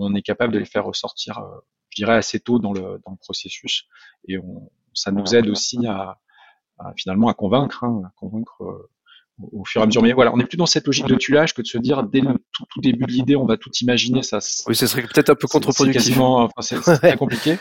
on 0.00 0.14
est 0.14 0.22
capable 0.22 0.52
de 0.52 0.58
les 0.58 0.64
faire 0.64 0.84
ressortir, 0.84 1.38
euh, 1.38 1.58
je 1.90 1.96
dirais, 1.96 2.14
assez 2.14 2.40
tôt 2.40 2.58
dans 2.58 2.72
le, 2.72 3.00
dans 3.04 3.12
le 3.12 3.16
processus. 3.16 3.86
Et 4.28 4.38
on, 4.38 4.70
ça 4.94 5.10
nous 5.12 5.34
aide 5.34 5.48
aussi 5.48 5.86
à, 5.86 6.18
à 6.78 6.92
finalement 6.96 7.28
à 7.28 7.34
convaincre, 7.34 7.84
hein, 7.84 8.02
à 8.06 8.12
convaincre, 8.16 8.62
euh, 8.62 8.90
au, 9.52 9.64
fur 9.64 9.80
et 9.80 9.84
à 9.84 9.86
mesure. 9.86 10.02
Mais 10.02 10.12
voilà, 10.12 10.32
on 10.32 10.36
n'est 10.36 10.44
plus 10.44 10.56
dans 10.56 10.66
cette 10.66 10.86
logique 10.86 11.06
de 11.06 11.14
tuilage 11.14 11.54
que 11.54 11.62
de 11.62 11.66
se 11.66 11.78
dire 11.78 12.02
dès 12.02 12.20
le 12.20 12.34
tout, 12.52 12.64
début 12.80 13.04
de 13.04 13.12
l'idée, 13.12 13.36
on 13.36 13.46
va 13.46 13.56
tout 13.56 13.70
imaginer. 13.80 14.22
Ça, 14.22 14.38
oui, 14.66 14.74
ce 14.74 14.86
serait 14.86 15.02
peut-être 15.02 15.30
un 15.30 15.34
peu 15.34 15.46
contre-productif. 15.46 16.14
C'est 16.60 16.76
enfin, 16.76 16.96
très 16.96 17.16
compliqué. 17.16 17.58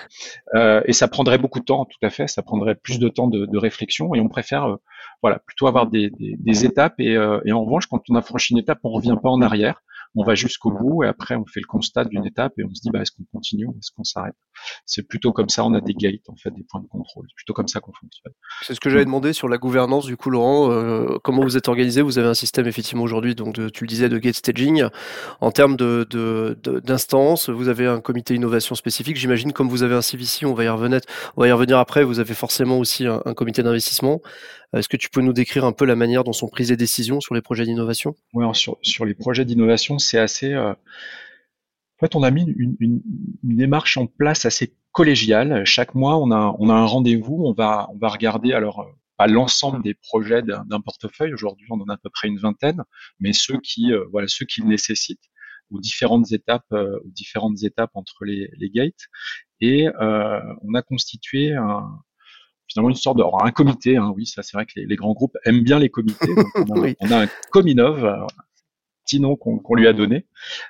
Euh, 0.56 0.82
et 0.86 0.94
ça 0.94 1.08
prendrait 1.08 1.38
beaucoup 1.38 1.60
de 1.60 1.66
temps, 1.66 1.86
tout 1.86 2.06
à 2.06 2.10
fait. 2.10 2.28
Ça 2.28 2.42
prendrait 2.42 2.76
plus 2.76 3.00
de 3.00 3.10
temps 3.10 3.28
de, 3.28 3.46
de 3.46 3.58
réflexion. 3.58 4.14
Et 4.16 4.20
on 4.20 4.30
préfère, 4.30 4.66
euh, 4.66 4.76
voilà, 5.22 5.40
plutôt 5.40 5.68
avoir 5.68 5.88
des, 5.88 6.10
des, 6.10 6.36
des 6.38 6.66
étapes. 6.66 7.00
Et, 7.00 7.16
euh, 7.16 7.40
et, 7.46 7.52
en 7.52 7.64
revanche, 7.64 7.88
quand 7.88 8.02
on 8.10 8.16
a 8.16 8.22
franchi 8.22 8.54
une 8.54 8.60
étape, 8.60 8.80
on 8.84 8.90
revient 8.90 9.18
pas 9.22 9.30
en 9.30 9.42
arrière 9.42 9.82
on 10.16 10.24
va 10.24 10.36
jusqu'au 10.36 10.72
bout 10.72 11.04
et 11.04 11.08
après 11.08 11.36
on 11.36 11.46
fait 11.46 11.60
le 11.60 11.68
constat 11.68 12.06
d'une 12.06 12.26
étape 12.26 12.54
et 12.58 12.64
on 12.64 12.74
se 12.74 12.82
dit 12.82 12.90
bah 12.92 13.02
est-ce 13.02 13.12
qu'on 13.12 13.26
continue 13.32 13.68
ou 13.68 13.76
est-ce 13.78 13.92
qu'on 13.96 14.04
s'arrête? 14.04 14.36
C'est 14.86 15.04
plutôt 15.04 15.32
comme 15.32 15.50
ça, 15.50 15.64
on 15.64 15.74
a 15.74 15.82
des 15.82 15.94
gates 15.94 16.28
en 16.28 16.36
fait, 16.36 16.52
des 16.52 16.64
points 16.64 16.82
de 16.82 16.88
contrôle. 16.88 17.26
C'est 17.30 17.36
plutôt 17.36 17.54
comme 17.54 17.68
ça 17.68 17.80
qu'on 17.80 17.94
fonctionne. 17.94 18.34
C'est 18.64 18.74
ce 18.74 18.80
que 18.80 18.90
j'avais 18.90 19.06
demandé 19.06 19.34
sur 19.34 19.48
la 19.48 19.58
gouvernance 19.58 20.06
du 20.06 20.18
coup 20.18 20.30
Laurent. 20.30 20.72
Euh, 20.72 21.18
comment 21.24 21.44
vous 21.44 21.58
êtes 21.58 21.68
organisé? 21.68 22.02
Vous 22.02 22.18
avez 22.18 22.28
un 22.28 22.34
système 22.34 22.68
effectivement 22.68 23.04
aujourd'hui, 23.04 23.36
donc 23.36 23.56
tu 23.72 23.84
le 23.84 23.88
disais 23.88 24.10
de 24.10 24.18
gate 24.18 24.36
staging. 24.36 24.86
En 25.42 25.52
termes 25.52 25.78
de, 25.78 26.06
d'instances, 26.84 27.50
vous 27.50 27.68
avez 27.68 27.86
un 27.88 28.02
comité 28.02 28.34
innovation 28.36 28.76
spécifique. 28.76 29.18
J'imagine 29.18 29.54
comme 29.54 29.70
vous 29.70 29.84
avez 29.84 29.96
un 29.96 30.02
CVC, 30.02 30.46
on 30.46 30.54
va 30.54 30.64
y 30.64 30.70
revenir, 30.70 31.02
on 31.38 31.42
va 31.42 31.48
y 31.48 31.52
revenir 31.52 31.78
après. 31.78 32.04
Vous 32.04 32.20
avez 32.20 32.34
forcément 32.34 32.80
aussi 32.80 33.06
un, 33.06 33.22
un 33.26 33.34
comité 33.34 33.64
d'investissement. 33.64 34.22
Est-ce 34.74 34.88
que 34.88 34.98
tu 34.98 35.10
peux 35.10 35.22
nous 35.22 35.34
décrire 35.34 35.66
un 35.66 35.72
peu 35.72 35.86
la 35.86 35.96
manière 35.96 36.24
dont 36.24 36.34
sont 36.34 36.48
prises 36.48 36.70
les 36.70 36.78
décisions 36.78 37.22
sur 37.22 37.34
les 37.34 37.42
projets 37.42 37.66
d'innovation? 37.66 38.16
Sur, 38.54 38.78
sur, 38.82 39.06
les 39.06 39.16
projets 39.16 39.46
d'innovation, 39.46 39.98
c'est 39.98 40.20
assez. 40.20 40.54
Euh... 40.54 40.72
En 40.72 42.06
fait, 42.06 42.16
on 42.16 42.24
a 42.24 42.32
mis 42.32 42.44
une, 42.44 42.76
une, 42.80 43.02
une, 43.44 43.56
démarche 43.58 43.98
en 43.98 44.06
place 44.06 44.46
assez 44.46 44.74
collégiale. 44.92 45.66
Chaque 45.66 45.96
mois, 45.96 46.18
on 46.18 46.32
a, 46.32 46.56
on 46.60 46.70
a 46.70 46.74
un 46.74 46.86
rendez-vous. 46.86 47.44
On 47.46 47.54
va, 47.54 47.90
on 47.92 47.98
va 47.98 48.10
regarder 48.10 48.54
alors 48.54 48.86
pas 49.20 49.28
l'ensemble 49.28 49.84
des 49.84 49.96
projets 49.96 50.42
d'un 50.42 50.82
portefeuille. 50.82 51.34
Aujourd'hui, 51.34 51.68
on 51.70 51.82
en 51.82 51.90
a 51.90 51.96
à 51.96 51.98
peu 51.98 52.10
près 52.10 52.30
une 52.30 52.40
vingtaine, 52.40 52.84
mais 53.20 53.34
ceux 53.34 53.60
qui, 53.60 53.92
euh, 53.92 54.06
voilà, 54.14 54.30
ceux 54.30 54.46
qui 54.46 54.62
le 54.62 54.68
nécessitent 54.68 55.30
aux 55.72 55.82
différentes 55.82 56.32
étapes, 56.32 56.72
euh, 56.72 56.98
aux 57.04 57.10
différentes 57.10 57.62
étapes 57.64 57.92
entre 57.96 58.24
les, 58.24 58.50
les 58.58 58.70
gates. 58.70 59.10
Et 59.60 59.90
euh, 59.90 60.40
on 60.62 60.74
a 60.74 60.82
constitué 60.82 61.54
un, 61.54 62.00
finalement 62.70 62.90
une 62.90 62.96
sorte 62.96 63.18
de 63.18 63.24
un 63.44 63.52
comité. 63.52 63.98
Hein, 63.98 64.14
oui, 64.16 64.26
ça 64.26 64.44
c'est 64.44 64.56
vrai 64.56 64.66
que 64.66 64.74
les, 64.76 64.86
les, 64.86 64.96
grands 64.96 65.14
groupes 65.14 65.38
aiment 65.46 65.64
bien 65.64 65.80
les 65.80 65.90
comités. 65.90 66.34
Donc 66.36 66.48
on, 66.56 66.84
a, 66.84 66.94
on, 67.00 67.12
a, 67.12 67.24
un 67.24 67.28
Cominov, 67.52 68.06
euh, 68.06 68.26
petit 69.06 69.20
nom 69.20 69.36
qu'on 69.36 69.76
lui 69.76 69.88
a 69.88 69.94
donné, 69.94 70.28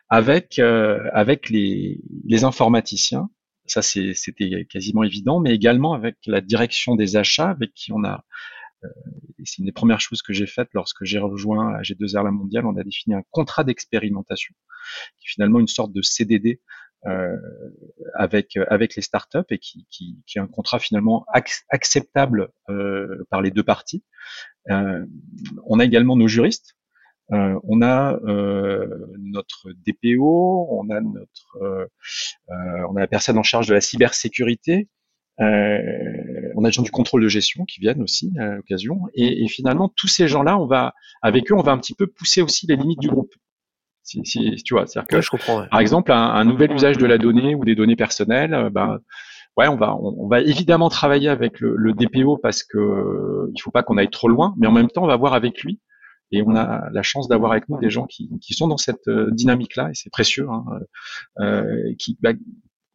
avec 0.10 0.60
euh, 0.60 1.00
avec 1.14 1.50
les, 1.50 2.00
les 2.26 2.44
informaticiens. 2.44 3.30
Ça 3.66 3.84
c'était 3.84 4.66
quasiment 4.70 5.04
évident, 5.04 5.40
mais 5.40 5.54
également 5.54 5.94
avec 5.94 6.16
la 6.26 6.42
direction 6.42 6.96
des 6.96 7.18
achats, 7.18 7.50
avec 7.50 7.74
qui 7.74 7.92
on 7.92 8.04
a 8.04 8.24
euh, 8.84 8.88
c'est 9.44 9.60
une 9.60 9.66
des 9.66 9.72
premières 9.72 10.00
choses 10.00 10.22
que 10.22 10.34
j'ai 10.34 10.48
faites 10.48 10.70
lorsque 10.74 11.04
j'ai 11.04 11.20
rejoint 11.20 11.72
la 11.72 11.82
G2R 11.82 12.24
La 12.24 12.32
Mondiale. 12.32 12.66
On 12.66 12.76
a 12.78 12.84
défini 12.84 13.16
un 13.16 13.24
contrat 13.32 13.64
d'expérimentation, 13.64 14.56
qui 15.20 15.28
est 15.28 15.32
finalement 15.34 15.60
une 15.60 15.68
sorte 15.68 15.92
de 15.94 16.02
CDD 16.02 16.62
euh, 17.06 17.38
avec 18.14 18.58
avec 18.68 18.96
les 18.96 19.02
startups 19.02 19.40
et 19.50 19.58
qui, 19.58 19.88
qui, 19.90 20.22
qui 20.28 20.38
est 20.38 20.42
un 20.42 20.48
contrat 20.48 20.80
finalement 20.80 21.26
acceptable 21.70 22.50
euh, 22.70 23.26
par 23.30 23.42
les 23.42 23.52
deux 23.52 23.64
parties. 23.64 24.04
Euh, 24.70 25.06
on 25.66 25.80
a 25.80 25.86
également 25.86 26.16
nos 26.16 26.28
juristes. 26.28 26.76
Euh, 27.32 27.60
on 27.64 27.82
a 27.84 28.20
euh, 28.26 28.88
notre 29.20 29.72
DPO, 29.86 30.68
on 30.72 30.90
a 30.90 31.00
notre, 31.00 31.90
on 32.50 32.96
a 32.96 33.00
la 33.00 33.08
personne 33.08 33.38
en 33.38 33.44
charge 33.44 33.68
de 33.68 33.74
la 33.74 33.82
cybersécurité, 33.82 34.90
on 35.38 35.44
a 35.44 36.68
les 36.68 36.72
gens 36.72 36.82
du 36.82 36.92
contrôle 36.92 37.24
de 37.24 37.30
gestion 37.30 37.66
qui 37.66 37.80
viennent 37.80 38.02
aussi 38.02 38.34
à 38.40 38.56
l'occasion. 38.56 39.02
Et, 39.14 39.44
et, 39.44 39.48
finalement, 39.48 39.90
tous 39.96 40.08
ces 40.08 40.28
gens-là, 40.28 40.60
on 40.60 40.66
va 40.66 40.94
avec 41.22 41.52
eux, 41.52 41.56
on 41.56 41.62
va 41.62 41.72
un 41.72 41.78
petit 41.78 41.94
peu 41.94 42.08
pousser 42.08 42.42
aussi 42.42 42.68
les 42.68 42.76
limites 42.76 43.00
du 43.00 43.10
groupe. 43.10 43.34
Si, 44.10 44.22
si, 44.26 44.56
tu 44.64 44.74
vois, 44.74 44.88
c'est-à-dire 44.88 45.08
que, 45.08 45.22
je 45.22 45.30
comprends, 45.30 45.68
par 45.70 45.80
exemple, 45.80 46.12
un, 46.12 46.18
un, 46.18 46.44
nouvel 46.44 46.72
usage 46.72 46.98
de 46.98 47.06
la 47.06 47.20
donnée 47.20 47.54
ou 47.54 47.64
des 47.64 47.76
données 47.76 47.96
personnelles, 47.96 48.70
ben, 48.72 48.98
ouais, 49.58 49.68
on 49.68 49.76
va, 49.76 49.96
on, 49.96 50.28
va 50.28 50.42
évidemment 50.42 50.90
travailler 50.90 51.30
avec 51.30 51.60
le, 51.60 51.76
le 51.76 51.94
DPO 51.94 52.38
parce 52.38 52.64
que 52.64 52.78
euh, 52.78 53.52
il 53.54 53.62
faut 53.62 53.72
pas 53.72 53.84
qu'on 53.84 53.98
aille 53.98 54.10
trop 54.10 54.30
loin, 54.30 54.56
mais 54.58 54.68
en 54.68 54.72
même 54.72 54.88
temps, 54.88 55.04
on 55.04 55.08
va 55.08 55.18
voir 55.18 55.34
avec 55.34 55.62
lui. 55.62 55.80
Et 56.32 56.44
on 56.44 56.56
a 56.56 56.90
la 56.92 57.02
chance 57.02 57.28
d'avoir 57.28 57.52
avec 57.52 57.70
nous 57.70 57.80
des 57.80 57.90
gens 57.90 58.06
qui, 58.06 58.30
qui 58.40 58.54
sont 58.54 58.68
dans 58.68 58.78
cette 58.78 59.08
euh, 59.08 59.30
dynamique-là, 59.32 59.90
et 59.90 59.96
c'est 59.96 60.12
précieux, 60.12 60.48
hein, 60.50 60.64
euh, 61.40 61.94
qui, 61.98 62.18
bah, 62.22 62.34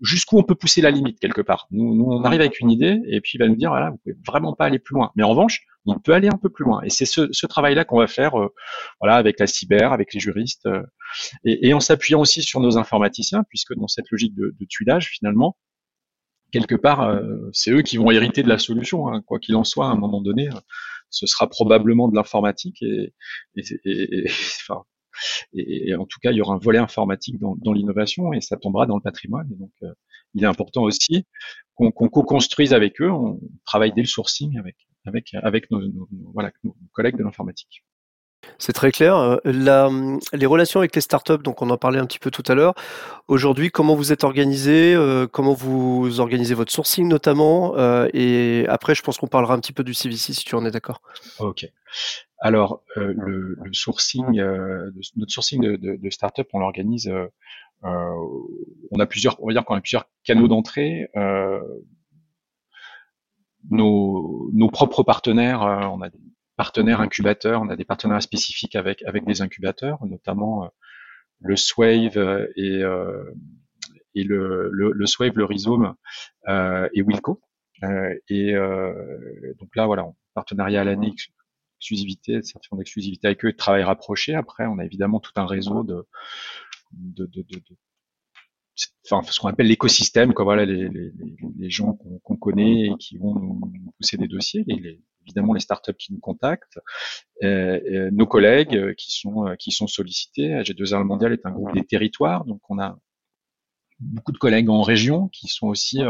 jusqu'où 0.00 0.38
on 0.38 0.42
peut 0.42 0.54
pousser 0.54 0.80
la 0.80 0.90
limite 0.90 1.18
quelque 1.20 1.40
part. 1.40 1.66
Nous, 1.70 1.94
nous, 1.94 2.04
on 2.04 2.24
arrive 2.24 2.40
avec 2.40 2.60
une 2.60 2.70
idée 2.70 3.00
et 3.06 3.20
puis 3.20 3.32
il 3.34 3.38
va 3.38 3.48
nous 3.48 3.56
dire 3.56 3.70
voilà, 3.70 3.90
vous 3.90 3.98
pouvez 3.98 4.16
vraiment 4.26 4.54
pas 4.54 4.66
aller 4.66 4.78
plus 4.78 4.94
loin. 4.94 5.10
Mais 5.16 5.22
en 5.22 5.30
revanche, 5.30 5.62
on 5.86 5.98
peut 5.98 6.14
aller 6.14 6.28
un 6.28 6.38
peu 6.38 6.48
plus 6.48 6.64
loin. 6.64 6.82
Et 6.82 6.90
c'est 6.90 7.04
ce, 7.04 7.28
ce 7.32 7.46
travail-là 7.46 7.84
qu'on 7.84 7.98
va 7.98 8.06
faire, 8.06 8.38
euh, 8.40 8.52
voilà, 9.00 9.16
avec 9.16 9.38
la 9.38 9.46
cyber, 9.46 9.92
avec 9.92 10.14
les 10.14 10.20
juristes, 10.20 10.66
euh, 10.66 10.82
et, 11.44 11.68
et, 11.68 11.74
en 11.74 11.80
s'appuyant 11.80 12.20
aussi 12.20 12.42
sur 12.42 12.60
nos 12.60 12.78
informaticiens, 12.78 13.44
puisque 13.48 13.74
dans 13.74 13.88
cette 13.88 14.10
logique 14.10 14.34
de, 14.34 14.54
de 14.58 14.66
tuilage, 14.66 15.08
finalement, 15.10 15.56
quelque 16.52 16.74
part, 16.74 17.02
euh, 17.02 17.50
c'est 17.52 17.70
eux 17.70 17.82
qui 17.82 17.96
vont 17.98 18.10
hériter 18.10 18.42
de 18.42 18.48
la 18.48 18.58
solution, 18.58 19.08
hein, 19.08 19.22
quoi 19.26 19.38
qu'il 19.38 19.56
en 19.56 19.64
soit. 19.64 19.86
À 19.86 19.90
un 19.90 19.96
moment 19.96 20.22
donné, 20.22 20.48
ce 21.10 21.26
sera 21.26 21.48
probablement 21.48 22.08
de 22.08 22.16
l'informatique 22.16 22.82
et, 22.82 23.12
et, 23.56 23.64
et 23.84 24.24
enfin, 24.60 24.84
et, 25.54 25.94
en 25.94 26.06
tout 26.06 26.18
cas, 26.20 26.30
il 26.30 26.36
y 26.36 26.40
aura 26.40 26.54
un 26.54 26.58
volet 26.58 26.78
informatique 26.78 27.38
dans, 27.38 27.56
dans 27.56 27.72
l'innovation 27.72 28.32
et 28.32 28.40
ça 28.40 28.56
tombera 28.56 28.86
dans 28.86 28.96
le 28.96 29.02
patrimoine. 29.02 29.48
Et 29.52 29.56
donc, 29.56 29.72
euh, 29.82 29.92
il 30.34 30.42
est 30.42 30.46
important 30.46 30.82
aussi 30.82 31.26
qu'on 31.74 31.90
co-construise 31.90 32.72
avec 32.72 33.00
eux. 33.00 33.10
On 33.10 33.40
travaille 33.64 33.92
dès 33.92 34.02
le 34.02 34.06
sourcing 34.06 34.58
avec 34.58 34.76
avec 35.06 35.34
avec 35.34 35.70
nos, 35.70 35.80
nos, 35.80 36.08
voilà, 36.32 36.50
nos 36.62 36.76
collègues 36.92 37.16
de 37.16 37.24
l'informatique. 37.24 37.84
C'est 38.58 38.72
très 38.72 38.92
clair. 38.92 39.16
Euh, 39.16 39.36
la, 39.44 39.90
les 40.32 40.46
relations 40.46 40.80
avec 40.80 40.94
les 40.94 41.00
startups, 41.00 41.38
donc 41.38 41.62
on 41.62 41.70
en 41.70 41.76
parlait 41.76 41.98
un 41.98 42.06
petit 42.06 42.18
peu 42.18 42.30
tout 42.30 42.42
à 42.46 42.54
l'heure. 42.54 42.74
Aujourd'hui, 43.28 43.70
comment 43.70 43.94
vous 43.94 44.12
êtes 44.12 44.24
organisé 44.24 44.94
euh, 44.94 45.26
Comment 45.26 45.54
vous 45.54 46.20
organisez 46.20 46.54
votre 46.54 46.72
sourcing 46.72 47.08
notamment 47.08 47.76
euh, 47.76 48.08
Et 48.12 48.66
après, 48.68 48.94
je 48.94 49.02
pense 49.02 49.18
qu'on 49.18 49.26
parlera 49.26 49.54
un 49.54 49.58
petit 49.58 49.72
peu 49.72 49.84
du 49.84 49.94
CVC 49.94 50.32
si 50.32 50.44
tu 50.44 50.54
en 50.54 50.64
es 50.64 50.70
d'accord. 50.70 51.00
Ok. 51.38 51.66
Alors, 52.44 52.82
euh, 52.98 53.14
le, 53.16 53.56
le, 53.64 53.72
sourcing, 53.72 54.38
euh, 54.38 54.90
notre 55.16 55.32
sourcing 55.32 55.62
de, 55.62 55.76
de, 55.76 55.96
de 55.96 56.10
startup, 56.10 56.46
on 56.52 56.58
l'organise. 56.58 57.08
Euh, 57.08 57.26
on 57.82 59.00
a 59.00 59.06
plusieurs, 59.06 59.42
on 59.42 59.46
va 59.46 59.54
dire 59.54 59.64
qu'on 59.64 59.76
a 59.76 59.80
plusieurs 59.80 60.10
canaux 60.24 60.46
d'entrée. 60.46 61.08
Nos, 63.70 64.50
nos, 64.52 64.68
propres 64.68 65.02
partenaires, 65.02 65.62
on 65.62 66.02
a 66.02 66.10
des 66.10 66.18
partenaires 66.56 67.00
incubateurs, 67.00 67.62
on 67.62 67.70
a 67.70 67.76
des 67.76 67.86
partenariats 67.86 68.20
spécifiques 68.20 68.76
avec 68.76 69.02
avec 69.04 69.24
des 69.24 69.40
incubateurs, 69.40 70.04
notamment 70.04 70.70
le 71.40 71.56
Swave 71.56 72.18
et 72.56 72.82
et 74.14 74.22
le, 74.22 74.68
le, 74.70 74.92
le, 74.92 75.06
Swave, 75.06 75.32
le 75.36 75.46
Rhizome 75.46 75.94
et 76.46 77.00
Wilco. 77.00 77.40
et 78.28 78.52
donc 79.58 79.76
là, 79.76 79.86
voilà, 79.86 80.06
partenariat 80.34 80.82
à 80.82 80.84
l'année 80.84 81.14
exclusivité, 81.84 82.42
certificat 82.42 82.76
d'exclusivité 82.76 83.26
avec 83.26 83.44
eux 83.44 83.52
de 83.52 83.56
travail 83.56 83.82
rapproché. 83.82 84.34
Après, 84.34 84.64
on 84.66 84.78
a 84.78 84.84
évidemment 84.84 85.20
tout 85.20 85.32
un 85.36 85.46
réseau 85.46 85.84
de, 85.84 86.06
enfin 89.10 89.30
ce 89.30 89.38
qu'on 89.38 89.48
appelle 89.48 89.66
l'écosystème, 89.66 90.32
quoi. 90.32 90.44
Voilà, 90.44 90.64
les, 90.64 91.70
gens 91.70 91.92
qu'on 91.92 92.34
qu 92.34 92.40
connaît 92.40 92.86
et 92.86 92.94
qui 92.98 93.18
vont 93.18 93.34
nous, 93.34 93.60
pousser 93.98 94.16
des 94.16 94.28
dossiers, 94.28 94.64
évidemment 95.22 95.52
les 95.52 95.60
startups 95.60 95.94
qui 95.98 96.12
nous 96.12 96.20
contactent, 96.20 96.80
euh, 97.42 97.80
euh, 97.90 98.10
nos 98.12 98.26
collègues 98.26 98.76
euh, 98.76 98.94
qui 98.96 99.12
sont 99.12 99.54
qui 99.58 99.70
sont 99.70 99.86
sollicités. 99.86 100.60
G2R 100.62 101.04
Mondial 101.04 101.32
est 101.32 101.44
un 101.44 101.50
groupe 101.50 101.74
des 101.74 101.84
territoires, 101.84 102.44
donc 102.44 102.60
on 102.70 102.78
a 102.78 102.98
beaucoup 104.00 104.32
de 104.32 104.38
collègues 104.38 104.70
en 104.70 104.82
région 104.82 105.28
qui 105.28 105.48
sont 105.48 105.68
aussi 105.68 106.00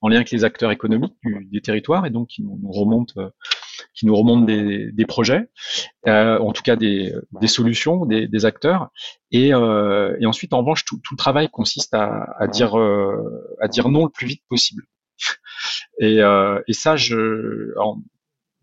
en 0.00 0.08
lien 0.08 0.16
avec 0.16 0.30
les 0.30 0.44
acteurs 0.44 0.70
économiques 0.70 1.14
des 1.50 1.60
territoires 1.60 2.06
et 2.06 2.10
donc 2.10 2.28
qui 2.28 2.42
nous 2.42 2.72
remontent 2.72 3.30
qui 3.96 4.06
nous 4.06 4.14
remontent 4.14 4.44
des, 4.44 4.92
des 4.92 5.06
projets, 5.06 5.48
euh, 6.06 6.38
en 6.38 6.52
tout 6.52 6.62
cas 6.62 6.76
des, 6.76 7.14
des 7.40 7.48
solutions, 7.48 8.04
des, 8.04 8.28
des 8.28 8.44
acteurs. 8.44 8.90
Et, 9.30 9.54
euh, 9.54 10.16
et, 10.20 10.26
ensuite, 10.26 10.52
en 10.52 10.58
revanche, 10.58 10.84
tout, 10.84 11.00
tout, 11.02 11.14
le 11.14 11.18
travail 11.18 11.48
consiste 11.48 11.94
à, 11.94 12.34
à 12.38 12.46
dire, 12.46 12.78
euh, 12.78 13.56
à 13.60 13.68
dire 13.68 13.88
non 13.88 14.04
le 14.04 14.10
plus 14.10 14.26
vite 14.26 14.42
possible. 14.48 14.84
et, 15.98 16.20
euh, 16.20 16.62
et, 16.68 16.74
ça, 16.74 16.96
je, 16.96 17.72
alors, 17.72 17.98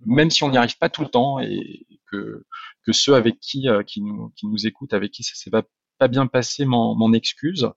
même 0.05 0.29
si 0.29 0.43
on 0.43 0.51
n'y 0.51 0.57
arrive 0.57 0.77
pas 0.77 0.89
tout 0.89 1.01
le 1.01 1.09
temps 1.09 1.39
et 1.39 1.87
que, 2.11 2.45
que 2.85 2.91
ceux 2.91 3.15
avec 3.15 3.39
qui, 3.39 3.67
euh, 3.67 3.81
qui, 3.81 4.01
nous, 4.01 4.31
qui 4.35 4.45
nous 4.45 4.67
écoutent, 4.67 4.93
avec 4.93 5.11
qui 5.11 5.23
ça 5.23 5.33
s'est 5.33 5.49
pas, 5.49 5.63
pas 5.97 6.07
bien 6.07 6.27
passé, 6.27 6.65
m'en 6.65 7.11
excuse. 7.13 7.69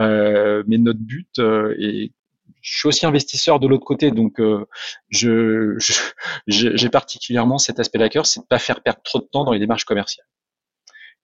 Euh, 0.00 0.64
mais 0.66 0.78
notre 0.78 1.00
but 1.00 1.38
est 1.38 2.12
je 2.64 2.78
suis 2.78 2.88
aussi 2.88 3.04
investisseur 3.04 3.60
de 3.60 3.68
l'autre 3.68 3.84
côté, 3.84 4.10
donc 4.10 4.40
euh, 4.40 4.66
je, 5.10 5.76
j'ai 6.46 6.88
particulièrement 6.88 7.58
cet 7.58 7.78
aspect 7.78 7.98
de 7.98 8.08
cœur, 8.08 8.24
c'est 8.24 8.40
de 8.40 8.46
pas 8.46 8.58
faire 8.58 8.82
perdre 8.82 9.02
trop 9.04 9.18
de 9.18 9.26
temps 9.26 9.44
dans 9.44 9.52
les 9.52 9.58
démarches 9.58 9.84
commerciales. 9.84 10.26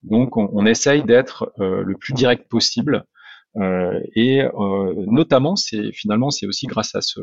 Donc 0.02 0.36
on, 0.36 0.50
on 0.52 0.66
essaye 0.66 1.02
d'être 1.02 1.52
euh, 1.58 1.82
le 1.82 1.96
plus 1.96 2.12
direct 2.12 2.48
possible 2.48 3.04
et 4.14 4.44
notamment, 5.08 5.56
c'est 5.56 5.90
finalement, 5.90 6.30
c'est 6.30 6.46
aussi 6.46 6.68
grâce 6.68 6.94
à 6.94 7.00
ce, 7.00 7.18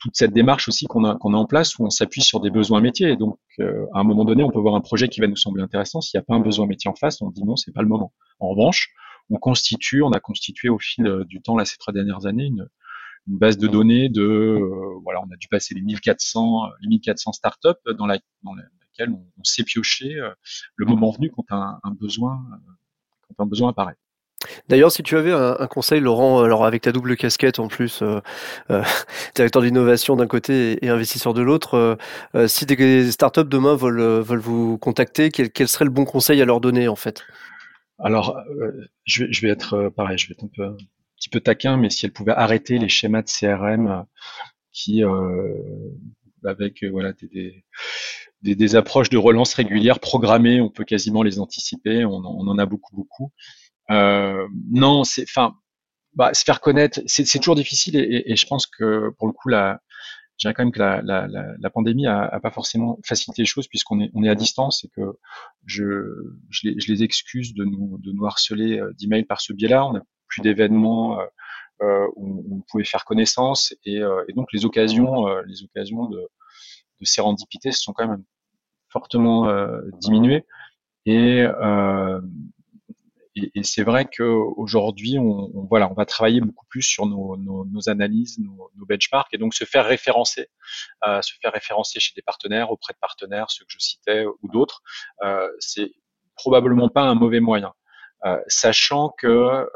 toute 0.00 0.16
cette 0.16 0.32
démarche 0.32 0.66
aussi 0.66 0.86
qu'on 0.86 1.04
a, 1.04 1.14
qu'on 1.18 1.34
a 1.34 1.36
en 1.36 1.46
place 1.46 1.78
où 1.78 1.84
on 1.84 1.90
s'appuie 1.90 2.20
sur 2.20 2.40
des 2.40 2.50
besoins 2.50 2.80
métiers. 2.80 3.10
Et 3.10 3.16
donc, 3.16 3.38
à 3.60 4.00
un 4.00 4.02
moment 4.02 4.24
donné, 4.24 4.42
on 4.42 4.50
peut 4.50 4.58
voir 4.58 4.74
un 4.74 4.80
projet 4.80 5.06
qui 5.06 5.20
va 5.20 5.28
nous 5.28 5.36
sembler 5.36 5.62
intéressant. 5.62 6.00
S'il 6.00 6.18
n'y 6.18 6.22
a 6.22 6.24
pas 6.24 6.34
un 6.34 6.40
besoin 6.40 6.66
métier 6.66 6.90
en 6.90 6.96
face, 6.96 7.22
on 7.22 7.30
dit 7.30 7.44
non, 7.44 7.54
c'est 7.54 7.70
pas 7.70 7.82
le 7.82 7.86
moment. 7.86 8.12
En 8.40 8.48
revanche, 8.48 8.92
on 9.30 9.36
constitue, 9.36 10.02
on 10.02 10.10
a 10.10 10.18
constitué 10.18 10.68
au 10.68 10.80
fil 10.80 11.24
du 11.26 11.40
temps 11.40 11.56
là 11.56 11.64
ces 11.64 11.76
trois 11.78 11.94
dernières 11.94 12.26
années 12.26 12.46
une, 12.46 12.68
une 13.28 13.38
base 13.38 13.58
de 13.58 13.68
données 13.68 14.08
de 14.08 14.22
euh, 14.22 15.00
voilà, 15.02 15.20
on 15.20 15.30
a 15.32 15.36
dû 15.36 15.48
passer 15.48 15.74
les 15.74 15.82
1400 15.82 16.68
les 16.80 16.88
1400 16.88 17.32
startups 17.32 17.68
dans, 17.96 18.06
la, 18.06 18.18
dans 18.42 18.54
laquelle 18.54 19.10
on, 19.10 19.26
on 19.38 19.44
s'est 19.44 19.64
pioché 19.64 20.16
euh, 20.16 20.30
le 20.76 20.86
moment 20.86 21.10
venu 21.10 21.30
quand 21.30 21.44
un, 21.50 21.78
un 21.82 21.90
besoin 21.92 22.40
euh, 22.52 22.72
quand 23.28 23.44
un 23.44 23.46
besoin 23.46 23.70
apparaît. 23.70 23.96
D'ailleurs, 24.68 24.90
si 24.90 25.02
tu 25.02 25.16
avais 25.16 25.32
un, 25.32 25.56
un, 25.58 25.66
conseil, 25.66 26.00
Laurent, 26.00 26.42
alors 26.42 26.64
avec 26.64 26.82
ta 26.82 26.92
double 26.92 27.16
casquette 27.16 27.58
en 27.58 27.68
plus, 27.68 28.02
euh, 28.02 28.20
euh, 28.70 28.82
directeur 29.34 29.62
d'innovation 29.62 30.16
d'un 30.16 30.26
côté 30.26 30.84
et 30.84 30.88
investisseur 30.88 31.34
de 31.34 31.42
l'autre, 31.42 31.98
euh, 32.34 32.48
si 32.48 32.64
des 32.66 33.10
startups 33.10 33.44
demain 33.44 33.74
veulent, 33.74 34.22
veulent 34.22 34.38
vous 34.38 34.78
contacter, 34.78 35.30
quel, 35.30 35.50
quel, 35.50 35.68
serait 35.68 35.84
le 35.84 35.90
bon 35.90 36.04
conseil 36.04 36.40
à 36.40 36.44
leur 36.44 36.60
donner 36.60 36.88
en 36.88 36.96
fait? 36.96 37.22
Alors, 37.98 38.38
je 39.04 39.24
vais, 39.24 39.32
je, 39.32 39.42
vais, 39.42 39.52
être 39.52 39.90
pareil, 39.94 40.16
je 40.16 40.28
vais 40.28 40.32
être 40.32 40.44
un 40.44 40.50
peu 40.54 40.76
petit 41.20 41.28
peu 41.28 41.40
taquin, 41.40 41.76
mais 41.76 41.90
si 41.90 42.06
elle 42.06 42.12
pouvait 42.12 42.32
arrêter 42.32 42.78
les 42.78 42.88
schémas 42.88 43.22
de 43.22 43.28
CRM 43.28 43.86
euh, 43.88 44.02
qui, 44.72 45.04
euh, 45.04 45.54
avec 46.44 46.82
euh, 46.82 46.88
voilà 46.90 47.12
des, 47.12 47.62
des, 48.42 48.54
des, 48.56 48.76
approches 48.76 49.10
de 49.10 49.18
relance 49.18 49.54
régulière 49.54 50.00
programmées, 50.00 50.60
on 50.60 50.70
peut 50.70 50.84
quasiment 50.84 51.22
les 51.22 51.38
anticiper, 51.38 52.04
on, 52.06 52.22
on 52.24 52.48
en 52.48 52.58
a 52.58 52.66
beaucoup 52.66 52.96
beaucoup. 52.96 53.32
Euh, 53.90 54.48
non, 54.70 55.04
c'est, 55.04 55.24
enfin, 55.24 55.54
bah, 56.14 56.32
se 56.32 56.42
faire 56.44 56.60
connaître, 56.60 57.00
c'est 57.06 57.38
toujours 57.38 57.54
difficile 57.54 57.96
et, 57.96 58.32
et, 58.32 58.36
je 58.36 58.46
pense 58.46 58.66
que 58.66 59.10
pour 59.18 59.26
le 59.26 59.32
coup 59.32 59.48
la 59.48 59.80
je 60.38 60.46
dirais 60.46 60.54
quand 60.54 60.64
même 60.64 60.72
que 60.72 60.78
la, 60.78 61.02
la, 61.02 61.28
la, 61.28 61.70
pandémie 61.70 62.06
a, 62.06 62.22
a, 62.22 62.40
pas 62.40 62.50
forcément 62.50 62.98
facilité 63.04 63.42
les 63.42 63.46
choses 63.46 63.68
puisqu'on 63.68 64.00
est, 64.00 64.10
on 64.14 64.24
est 64.24 64.28
à 64.30 64.34
distance 64.34 64.84
et 64.84 64.88
que 64.88 65.02
je, 65.66 65.84
je, 66.48 66.68
les, 66.68 66.80
je 66.80 66.90
les 66.90 67.02
excuse 67.02 67.52
de 67.52 67.64
nous, 67.64 67.98
de 67.98 68.10
nous 68.12 68.24
harceler 68.24 68.80
d'emails 68.98 69.26
par 69.26 69.42
ce 69.42 69.52
biais-là. 69.52 69.92
Plus 70.30 70.40
d'événements 70.40 71.20
euh, 71.20 71.26
euh, 71.82 72.06
où, 72.16 72.56
on 72.56 72.60
pouvait 72.70 72.84
faire 72.84 73.04
connaissance 73.04 73.74
et, 73.84 73.98
euh, 73.98 74.24
donc 74.34 74.52
les 74.52 74.64
occasions, 74.64 75.26
les 75.46 75.62
occasions 75.64 76.06
de, 76.06 76.26
sérendipité 77.02 77.72
se 77.72 77.80
sont 77.80 77.94
quand 77.94 78.06
même 78.06 78.24
fortement 78.90 79.50
diminuées 80.02 80.44
et 81.06 81.46
c'est 83.62 83.84
vrai 83.84 84.04
qu'aujourd'hui, 84.04 85.18
on, 85.18 85.66
voilà, 85.70 85.90
on 85.90 85.94
va 85.94 86.04
travailler 86.04 86.42
beaucoup 86.42 86.66
plus 86.68 86.82
sur 86.82 87.06
nos, 87.06 87.88
analyses, 87.88 88.38
nos, 88.38 88.70
benchmarks, 88.84 89.32
et 89.32 89.38
donc 89.38 89.54
se 89.54 89.64
faire 89.64 89.86
référencer, 89.86 90.48
se 91.02 91.32
faire 91.40 91.52
référencer 91.54 92.00
chez 92.00 92.12
des 92.14 92.20
partenaires, 92.20 92.70
auprès 92.70 92.92
de 92.92 92.98
partenaires, 92.98 93.50
ceux 93.50 93.64
que 93.64 93.72
je 93.72 93.78
citais 93.78 94.26
ou 94.26 94.48
d'autres, 94.52 94.82
c'est 95.58 95.90
probablement 96.34 96.90
pas 96.90 97.04
un 97.04 97.14
mauvais 97.14 97.40
moyen. 97.40 97.72
Euh, 98.26 98.38
sachant 98.48 99.10
que, 99.16 99.26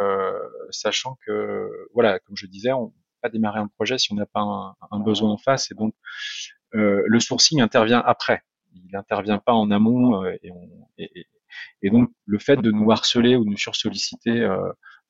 euh, 0.00 0.38
sachant 0.70 1.16
que, 1.26 1.88
voilà, 1.94 2.18
comme 2.20 2.36
je 2.36 2.46
disais, 2.46 2.72
on 2.72 2.88
peut 2.88 2.94
pas 3.22 3.30
démarrer 3.30 3.60
un 3.60 3.68
projet 3.68 3.96
si 3.98 4.12
on 4.12 4.16
n'a 4.16 4.26
pas 4.26 4.40
un, 4.40 4.76
un, 4.90 5.00
besoin 5.00 5.30
en 5.30 5.38
face, 5.38 5.70
et 5.70 5.74
donc 5.74 5.94
euh, 6.74 7.02
le 7.06 7.20
sourcing 7.20 7.60
intervient 7.62 8.02
après. 8.04 8.42
Il 8.74 8.90
n'intervient 8.92 9.38
pas 9.38 9.54
en 9.54 9.70
amont, 9.70 10.24
et, 10.26 10.50
on, 10.50 10.88
et, 10.98 11.26
et, 11.82 11.90
donc 11.90 12.10
le 12.26 12.38
fait 12.38 12.56
de 12.56 12.70
nous 12.70 12.90
harceler 12.90 13.36
ou 13.36 13.44
de 13.44 13.50
nous 13.50 13.56
sursolliciter, 13.56 14.46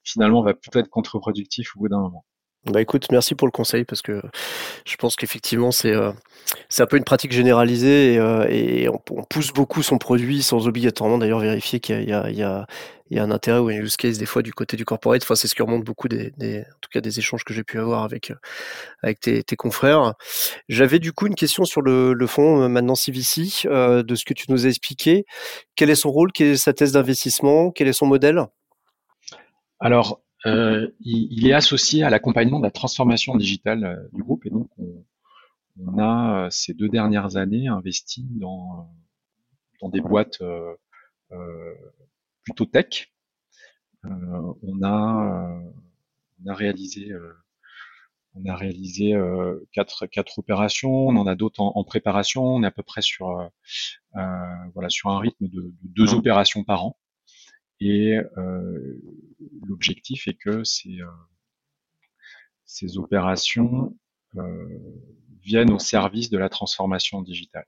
finalement, 0.04 0.42
va 0.42 0.54
peut-être 0.54 0.76
être 0.76 0.90
contre-productif 0.90 1.74
au 1.76 1.80
bout 1.80 1.88
d'un 1.88 2.00
moment. 2.00 2.24
Bah 2.66 2.80
écoute, 2.80 3.08
merci 3.12 3.34
pour 3.34 3.46
le 3.46 3.52
conseil 3.52 3.84
parce 3.84 4.00
que 4.00 4.22
je 4.86 4.96
pense 4.96 5.16
qu'effectivement 5.16 5.70
c'est 5.70 5.94
euh, 5.94 6.12
c'est 6.70 6.82
un 6.82 6.86
peu 6.86 6.96
une 6.96 7.04
pratique 7.04 7.32
généralisée 7.32 8.14
et, 8.14 8.18
euh, 8.18 8.46
et 8.48 8.88
on, 8.88 8.98
pousse 8.98 9.52
beaucoup 9.52 9.82
son 9.82 9.98
produit 9.98 10.42
sans 10.42 10.66
obligatoirement 10.66 11.18
d'ailleurs 11.18 11.40
vérifier 11.40 11.78
qu'il 11.80 12.00
y, 12.00 12.04
y, 12.04 12.38
y, 12.38 12.38
y 13.10 13.18
a, 13.18 13.22
un 13.22 13.30
intérêt 13.30 13.58
ou 13.58 13.68
un 13.68 13.74
use 13.74 13.96
case 13.96 14.16
des 14.16 14.24
fois 14.24 14.40
du 14.40 14.54
côté 14.54 14.78
du 14.78 14.86
corporate. 14.86 15.22
Enfin 15.22 15.34
c'est 15.34 15.46
ce 15.46 15.54
qui 15.54 15.60
remonte 15.60 15.84
beaucoup 15.84 16.08
des, 16.08 16.32
des, 16.38 16.60
en 16.60 16.78
tout 16.80 16.88
cas 16.90 17.02
des 17.02 17.18
échanges 17.18 17.44
que 17.44 17.52
j'ai 17.52 17.64
pu 17.64 17.78
avoir 17.78 18.02
avec 18.02 18.32
avec 19.02 19.20
tes, 19.20 19.42
tes 19.42 19.56
confrères. 19.56 20.14
J'avais 20.70 21.00
du 21.00 21.12
coup 21.12 21.26
une 21.26 21.34
question 21.34 21.66
sur 21.66 21.82
le, 21.82 22.14
le 22.14 22.26
fonds 22.26 22.62
euh, 22.62 22.68
maintenant 22.68 22.94
CVC 22.94 23.66
euh, 23.66 24.02
de 24.02 24.14
ce 24.14 24.24
que 24.24 24.32
tu 24.32 24.46
nous 24.48 24.64
as 24.64 24.70
expliqué. 24.70 25.26
Quel 25.76 25.90
est 25.90 25.96
son 25.96 26.10
rôle? 26.10 26.32
Quelle 26.32 26.48
est 26.48 26.56
sa 26.56 26.72
thèse 26.72 26.92
d'investissement? 26.92 27.72
Quel 27.72 27.88
est 27.88 27.92
son 27.92 28.06
modèle? 28.06 28.42
Alors 29.80 30.12
euh, 30.12 30.24
il, 30.44 31.28
il, 31.30 31.46
est 31.46 31.52
associé 31.52 32.02
à 32.02 32.10
l'accompagnement 32.10 32.58
de 32.58 32.64
la 32.64 32.70
transformation 32.70 33.36
digitale 33.36 33.84
euh, 33.84 34.08
du 34.12 34.22
groupe. 34.22 34.44
Et 34.46 34.50
donc 34.50 34.68
on, 34.78 35.04
on, 35.80 35.98
a 35.98 36.46
euh, 36.46 36.50
ces 36.50 36.74
deux 36.74 36.88
dernières 36.88 37.36
années 37.36 37.68
investi 37.68 38.26
dans, 38.30 38.90
dans 39.80 39.88
des 39.88 40.00
boîtes 40.00 40.42
euh, 40.42 40.74
plutôt 42.42 42.66
tech. 42.66 43.12
on 44.02 44.82
a 44.82 45.60
on 46.44 46.50
a 46.50 46.54
réalisé 46.54 47.10
on 48.34 48.44
a 48.46 48.56
réalisé 48.56 49.14
quatre, 49.72 50.06
quatre 50.06 50.38
opérations, 50.38 51.08
on 51.08 51.16
en 51.16 51.26
a 51.26 51.34
d'autres 51.34 51.60
en, 51.60 51.72
en, 51.74 51.84
préparation, 51.84 52.44
on 52.44 52.62
est 52.62 52.66
à 52.66 52.70
peu 52.70 52.82
près 52.82 53.02
sur 53.02 53.50
voilà 54.12 54.90
sur 54.90 55.10
un 55.10 55.18
rythme 55.18 55.48
de, 55.48 55.62
de 55.62 55.74
deux 55.82 56.14
opérations 56.14 56.62
par 56.64 56.84
an. 56.84 56.98
Et 57.80 58.18
euh, 58.38 59.00
l'objectif 59.66 60.28
est 60.28 60.34
que 60.34 60.64
ces, 60.64 61.00
euh, 61.00 61.06
ces 62.64 62.98
opérations 62.98 63.96
euh, 64.36 64.78
viennent 65.42 65.72
au 65.72 65.78
service 65.78 66.30
de 66.30 66.38
la 66.38 66.48
transformation 66.48 67.22
digitale. 67.22 67.66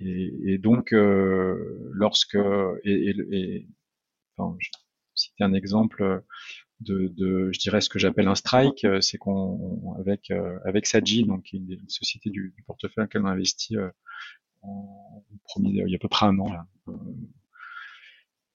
Et, 0.00 0.32
et 0.46 0.58
donc, 0.58 0.90
lorsque 0.92 2.36
et, 2.84 3.14
et, 3.32 3.68
enfin, 4.36 4.56
je 4.58 4.68
citer 5.14 5.44
un 5.44 5.54
exemple 5.54 6.22
de, 6.80 7.08
de, 7.16 7.50
je 7.52 7.58
dirais 7.58 7.80
ce 7.80 7.88
que 7.88 7.98
j'appelle 7.98 8.28
un 8.28 8.34
strike, 8.34 8.86
c'est 9.00 9.16
qu'on 9.16 9.94
avec 9.98 10.30
avec 10.64 10.86
Saji, 10.86 11.24
donc 11.24 11.52
une, 11.52 11.78
société 11.88 12.28
du, 12.28 12.52
du 12.54 12.62
portefeuille 12.64 13.02
à 13.02 13.04
laquelle 13.04 13.22
on 13.22 13.26
a 13.26 13.30
investi 13.30 13.76
en, 14.60 15.24
premier, 15.44 15.70
il 15.70 15.90
y 15.90 15.94
a 15.94 15.96
à 15.96 15.98
peu 15.98 16.08
près 16.08 16.26
un 16.26 16.38
an 16.38 16.52
là, 16.52 16.66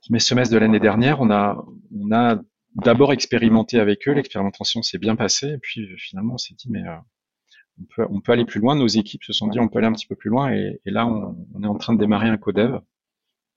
premier 0.01 0.19
semestre 0.19 0.53
de 0.53 0.59
l'année 0.59 0.79
dernière, 0.79 1.21
on 1.21 1.29
a, 1.31 1.63
on 1.95 2.11
a 2.11 2.41
d'abord 2.75 3.13
expérimenté 3.13 3.79
avec 3.79 4.07
eux, 4.07 4.13
l'expérimentation 4.13 4.81
s'est 4.81 4.97
bien 4.97 5.15
passée, 5.15 5.49
et 5.53 5.57
puis 5.57 5.87
finalement 5.97 6.35
on 6.35 6.37
s'est 6.37 6.55
dit 6.55 6.69
mais 6.69 6.87
euh, 6.87 6.95
on, 7.79 7.83
peut, 7.95 8.07
on 8.09 8.21
peut 8.21 8.31
aller 8.31 8.45
plus 8.45 8.59
loin, 8.59 8.75
nos 8.75 8.87
équipes 8.87 9.23
se 9.23 9.33
sont 9.33 9.47
dit 9.47 9.59
on 9.59 9.67
peut 9.67 9.77
aller 9.77 9.87
un 9.87 9.93
petit 9.93 10.07
peu 10.07 10.15
plus 10.15 10.29
loin, 10.29 10.51
et, 10.51 10.79
et 10.85 10.91
là 10.91 11.07
on, 11.07 11.47
on, 11.53 11.63
est 11.63 11.67
en 11.67 11.75
train 11.75 11.93
de 11.93 11.99
démarrer 11.99 12.29
un 12.29 12.37
codev, 12.37 12.79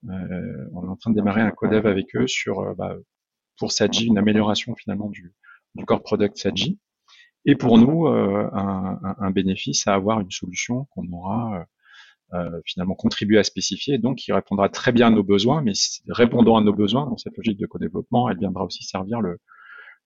euh, 0.08 0.68
on 0.74 0.84
est 0.84 0.88
en 0.88 0.96
train 0.96 1.10
de 1.10 1.16
démarrer 1.16 1.40
un 1.40 1.50
codev 1.50 1.86
avec 1.86 2.14
eux 2.16 2.26
sur 2.26 2.60
euh, 2.60 2.74
bah, 2.74 2.94
pour 3.58 3.72
Saji 3.72 4.06
une 4.06 4.18
amélioration 4.18 4.74
finalement 4.74 5.08
du, 5.08 5.32
du 5.74 5.84
core 5.84 6.02
product 6.02 6.36
Saji, 6.36 6.78
et 7.46 7.56
pour 7.56 7.78
nous 7.78 8.06
euh, 8.06 8.50
un, 8.52 8.98
un, 9.02 9.16
un, 9.18 9.30
bénéfice 9.30 9.86
à 9.86 9.94
avoir 9.94 10.20
une 10.20 10.30
solution 10.30 10.86
qu'on 10.90 11.10
aura 11.12 11.60
euh, 11.60 11.64
finalement 12.64 12.94
contribuer 12.94 13.38
à 13.38 13.44
spécifier, 13.44 13.98
donc 13.98 14.18
qui 14.18 14.32
répondra 14.32 14.68
très 14.68 14.92
bien 14.92 15.08
à 15.08 15.10
nos 15.10 15.22
besoins, 15.22 15.62
mais 15.62 15.72
répondant 16.08 16.56
à 16.56 16.62
nos 16.62 16.72
besoins 16.72 17.06
dans 17.06 17.16
cette 17.16 17.36
logique 17.36 17.58
de 17.58 17.66
co-développement, 17.66 18.28
elle 18.28 18.38
viendra 18.38 18.64
aussi 18.64 18.84
servir 18.84 19.20
le, 19.20 19.38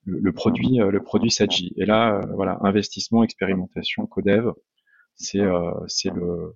le, 0.05 0.33
produit 0.33 0.81
euh, 0.81 0.91
le 0.91 1.03
produit 1.03 1.31
Saji. 1.31 1.73
Et 1.77 1.87
là, 1.87 2.17
euh, 2.17 2.33
voilà, 2.35 2.59
investissement, 2.63 3.23
expérimentation, 3.23 4.07
codev, 4.07 4.53
c'est 5.15 5.43
c'est 5.89 6.11
le 6.11 6.55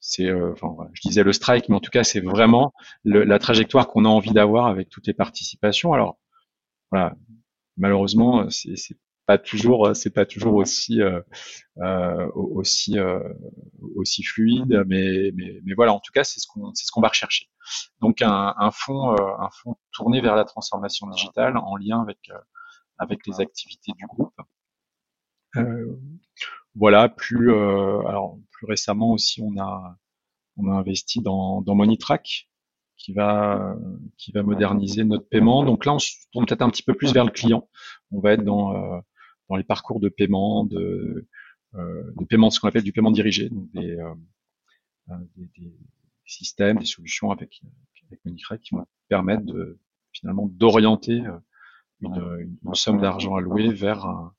c'est 0.00 0.32
enfin 0.32 0.74
je 0.92 1.00
disais 1.02 1.22
le 1.22 1.32
strike, 1.32 1.68
mais 1.68 1.76
en 1.76 1.80
tout 1.80 1.90
cas 1.90 2.04
c'est 2.04 2.20
vraiment 2.20 2.72
le, 3.04 3.24
la 3.24 3.38
trajectoire 3.38 3.86
qu'on 3.88 4.04
a 4.04 4.08
envie 4.08 4.32
d'avoir 4.32 4.66
avec 4.66 4.88
toutes 4.88 5.06
les 5.06 5.14
participations. 5.14 5.92
Alors 5.92 6.18
voilà, 6.90 7.14
malheureusement 7.76 8.50
c'est 8.50 8.96
pas 9.32 9.38
toujours 9.38 9.86
euh, 9.86 9.94
c'est 9.94 10.10
pas 10.10 10.26
toujours 10.26 10.54
aussi 10.54 11.00
euh, 11.00 11.20
euh, 11.78 12.30
aussi 12.34 12.98
euh, 12.98 13.20
aussi 13.94 14.22
fluide 14.22 14.84
mais, 14.86 15.30
mais, 15.34 15.60
mais 15.64 15.74
voilà 15.74 15.92
en 15.94 16.00
tout 16.00 16.12
cas 16.12 16.24
c'est 16.24 16.38
ce 16.40 16.46
qu'on 16.46 16.74
c'est 16.74 16.84
ce 16.86 16.92
qu'on 16.92 17.00
va 17.00 17.08
rechercher 17.08 17.48
donc 18.00 18.20
un, 18.20 18.54
un 18.58 18.70
fonds 18.70 19.16
un 19.16 19.48
fonds 19.50 19.76
tourné 19.92 20.20
vers 20.20 20.36
la 20.36 20.44
transformation 20.44 21.08
digitale 21.08 21.56
en 21.56 21.76
lien 21.76 22.02
avec 22.02 22.30
avec 22.98 23.26
les 23.26 23.40
activités 23.40 23.92
du 23.96 24.06
groupe 24.06 24.38
voilà 26.74 27.08
plus 27.08 27.50
alors 27.52 28.38
plus 28.50 28.66
récemment 28.66 29.12
aussi 29.12 29.40
on 29.40 29.58
a 29.58 29.96
on 30.58 30.70
a 30.70 30.74
investi 30.74 31.22
dans 31.22 31.62
dans 31.62 31.74
Monitrack 31.74 32.48
qui 33.02 33.12
va 33.12 33.74
qui 34.16 34.32
va 34.32 34.42
moderniser 34.42 35.04
notre 35.04 35.28
paiement. 35.28 35.64
Donc 35.64 35.84
là, 35.84 35.94
on 35.94 35.98
se 35.98 36.12
tourne 36.32 36.46
peut-être 36.46 36.62
un 36.62 36.70
petit 36.70 36.82
peu 36.82 36.94
plus 36.94 37.12
vers 37.12 37.24
le 37.24 37.30
client. 37.30 37.68
On 38.12 38.20
va 38.20 38.32
être 38.32 38.44
dans 38.44 38.74
euh, 38.74 39.00
dans 39.52 39.58
les 39.58 39.64
parcours 39.64 40.00
de 40.00 40.08
paiement, 40.08 40.64
de, 40.64 41.28
euh, 41.74 42.10
de 42.16 42.24
paiement, 42.24 42.48
ce 42.48 42.58
qu'on 42.58 42.68
appelle 42.68 42.84
du 42.84 42.92
paiement 42.92 43.10
dirigé, 43.10 43.50
donc 43.50 43.70
des, 43.72 43.98
euh, 43.98 44.14
euh, 45.10 45.70
systèmes, 46.24 46.78
des 46.78 46.86
solutions 46.86 47.30
avec, 47.30 47.60
avec 48.10 48.62
qui 48.62 48.74
vont 48.74 48.86
permettre 49.10 49.44
de 49.44 49.78
finalement 50.12 50.48
d'orienter 50.48 51.22
une, 52.00 52.56
somme 52.72 52.98
d'argent 52.98 53.36
allouée 53.36 53.74
vers 53.74 54.06
un, 54.06 54.34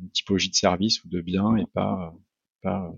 une 0.00 0.10
typologie 0.10 0.50
de 0.50 0.56
service 0.56 1.04
ou 1.04 1.08
de 1.08 1.20
biens 1.20 1.54
et 1.56 1.66
pas, 1.66 2.12
pas 2.60 2.92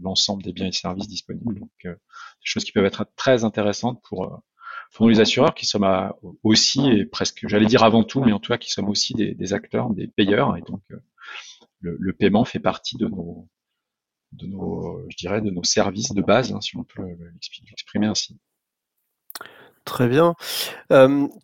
l'ensemble 0.00 0.42
des 0.42 0.52
biens 0.52 0.66
et 0.66 0.72
services 0.72 1.06
disponibles. 1.06 1.60
Donc, 1.60 1.70
des 1.84 1.94
choses 2.42 2.64
qui 2.64 2.72
peuvent 2.72 2.84
être 2.84 3.08
très 3.14 3.44
intéressantes 3.44 4.02
pour 4.02 4.42
nous 5.00 5.08
les 5.08 5.20
assureurs 5.20 5.54
qui 5.54 5.66
sommes 5.66 6.12
aussi 6.42 6.88
et 6.88 7.04
presque, 7.04 7.46
j'allais 7.46 7.66
dire 7.66 7.82
avant 7.82 8.04
tout, 8.04 8.22
mais 8.22 8.32
en 8.32 8.40
tout 8.40 8.52
cas 8.52 8.58
qui 8.58 8.70
sommes 8.70 8.88
aussi 8.88 9.14
des, 9.14 9.52
acteurs, 9.52 9.90
des 9.90 10.06
payeurs, 10.06 10.56
et 10.56 10.62
donc 10.62 10.82
le, 11.80 11.96
le, 11.98 12.12
paiement 12.12 12.44
fait 12.44 12.58
partie 12.58 12.96
de 12.96 13.06
nos, 13.06 13.48
de 14.32 14.46
nos, 14.46 15.04
je 15.10 15.16
dirais, 15.16 15.40
de 15.40 15.50
nos 15.50 15.64
services 15.64 16.12
de 16.12 16.22
base, 16.22 16.52
hein, 16.52 16.60
si 16.60 16.76
on 16.76 16.84
peut 16.84 17.02
l'exprimer 17.68 18.06
ainsi. 18.06 18.38
Très 19.86 20.08
bien. 20.08 20.34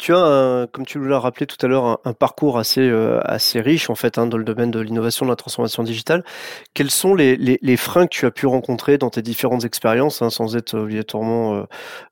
Tu 0.00 0.12
as, 0.12 0.66
comme 0.72 0.84
tu 0.84 0.98
l'as 0.98 1.20
rappelé 1.20 1.46
tout 1.46 1.64
à 1.64 1.68
l'heure, 1.68 2.00
un, 2.04 2.12
parcours 2.12 2.58
assez, 2.58 2.90
assez 3.22 3.60
riche 3.60 3.88
en 3.88 3.94
fait 3.94 4.18
hein, 4.18 4.26
dans 4.26 4.36
le 4.36 4.42
domaine 4.42 4.72
de 4.72 4.80
l'innovation, 4.80 5.24
de 5.24 5.30
la 5.30 5.36
transformation 5.36 5.84
digitale. 5.84 6.24
Quels 6.74 6.90
sont 6.90 7.14
les, 7.14 7.76
freins 7.76 8.06
que 8.06 8.12
tu 8.12 8.26
as 8.26 8.32
pu 8.32 8.46
rencontrer 8.46 8.98
dans 8.98 9.10
tes 9.10 9.22
différentes 9.22 9.64
expériences, 9.64 10.22
hein, 10.22 10.30
sans 10.30 10.56
être 10.56 10.76
obligatoirement, 10.76 11.66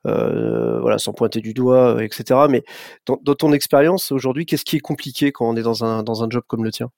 voilà, 0.05 0.97
sans 0.97 1.11
pointer 1.11 1.41
du 1.41 1.53
doigt, 1.53 2.01
etc. 2.01 2.47
Mais 2.49 2.63
dans, 3.05 3.35
ton 3.35 3.51
expérience 3.51 4.13
aujourd'hui, 4.13 4.45
qu'est-ce 4.45 4.65
qui 4.65 4.77
est 4.77 4.79
compliqué 4.79 5.33
quand 5.33 5.49
on 5.49 5.57
est 5.57 5.63
dans 5.63 5.83
un, 5.83 6.01
dans 6.01 6.23
un 6.23 6.29
job 6.29 6.43
comme 6.47 6.63
le 6.63 6.71
tien? 6.71 6.89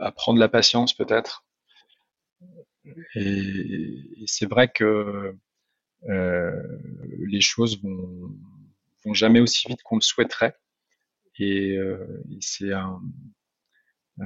Apprendre 0.00 0.40
la 0.40 0.48
patience 0.48 0.94
peut-être. 0.94 1.44
Et, 3.14 4.24
c'est 4.26 4.48
vrai 4.50 4.68
que 4.68 5.36
les 6.06 7.40
choses 7.40 7.82
vont, 7.82 8.30
vont 9.04 9.14
jamais 9.14 9.40
aussi 9.40 9.68
vite 9.68 9.82
qu'on 9.82 9.96
le 9.96 10.02
souhaiterait. 10.02 10.54
Et, 11.38 11.76
euh, 11.76 12.24
et 12.30 12.38
c'est 12.40 12.72
un 12.72 13.00
euh, 14.20 14.24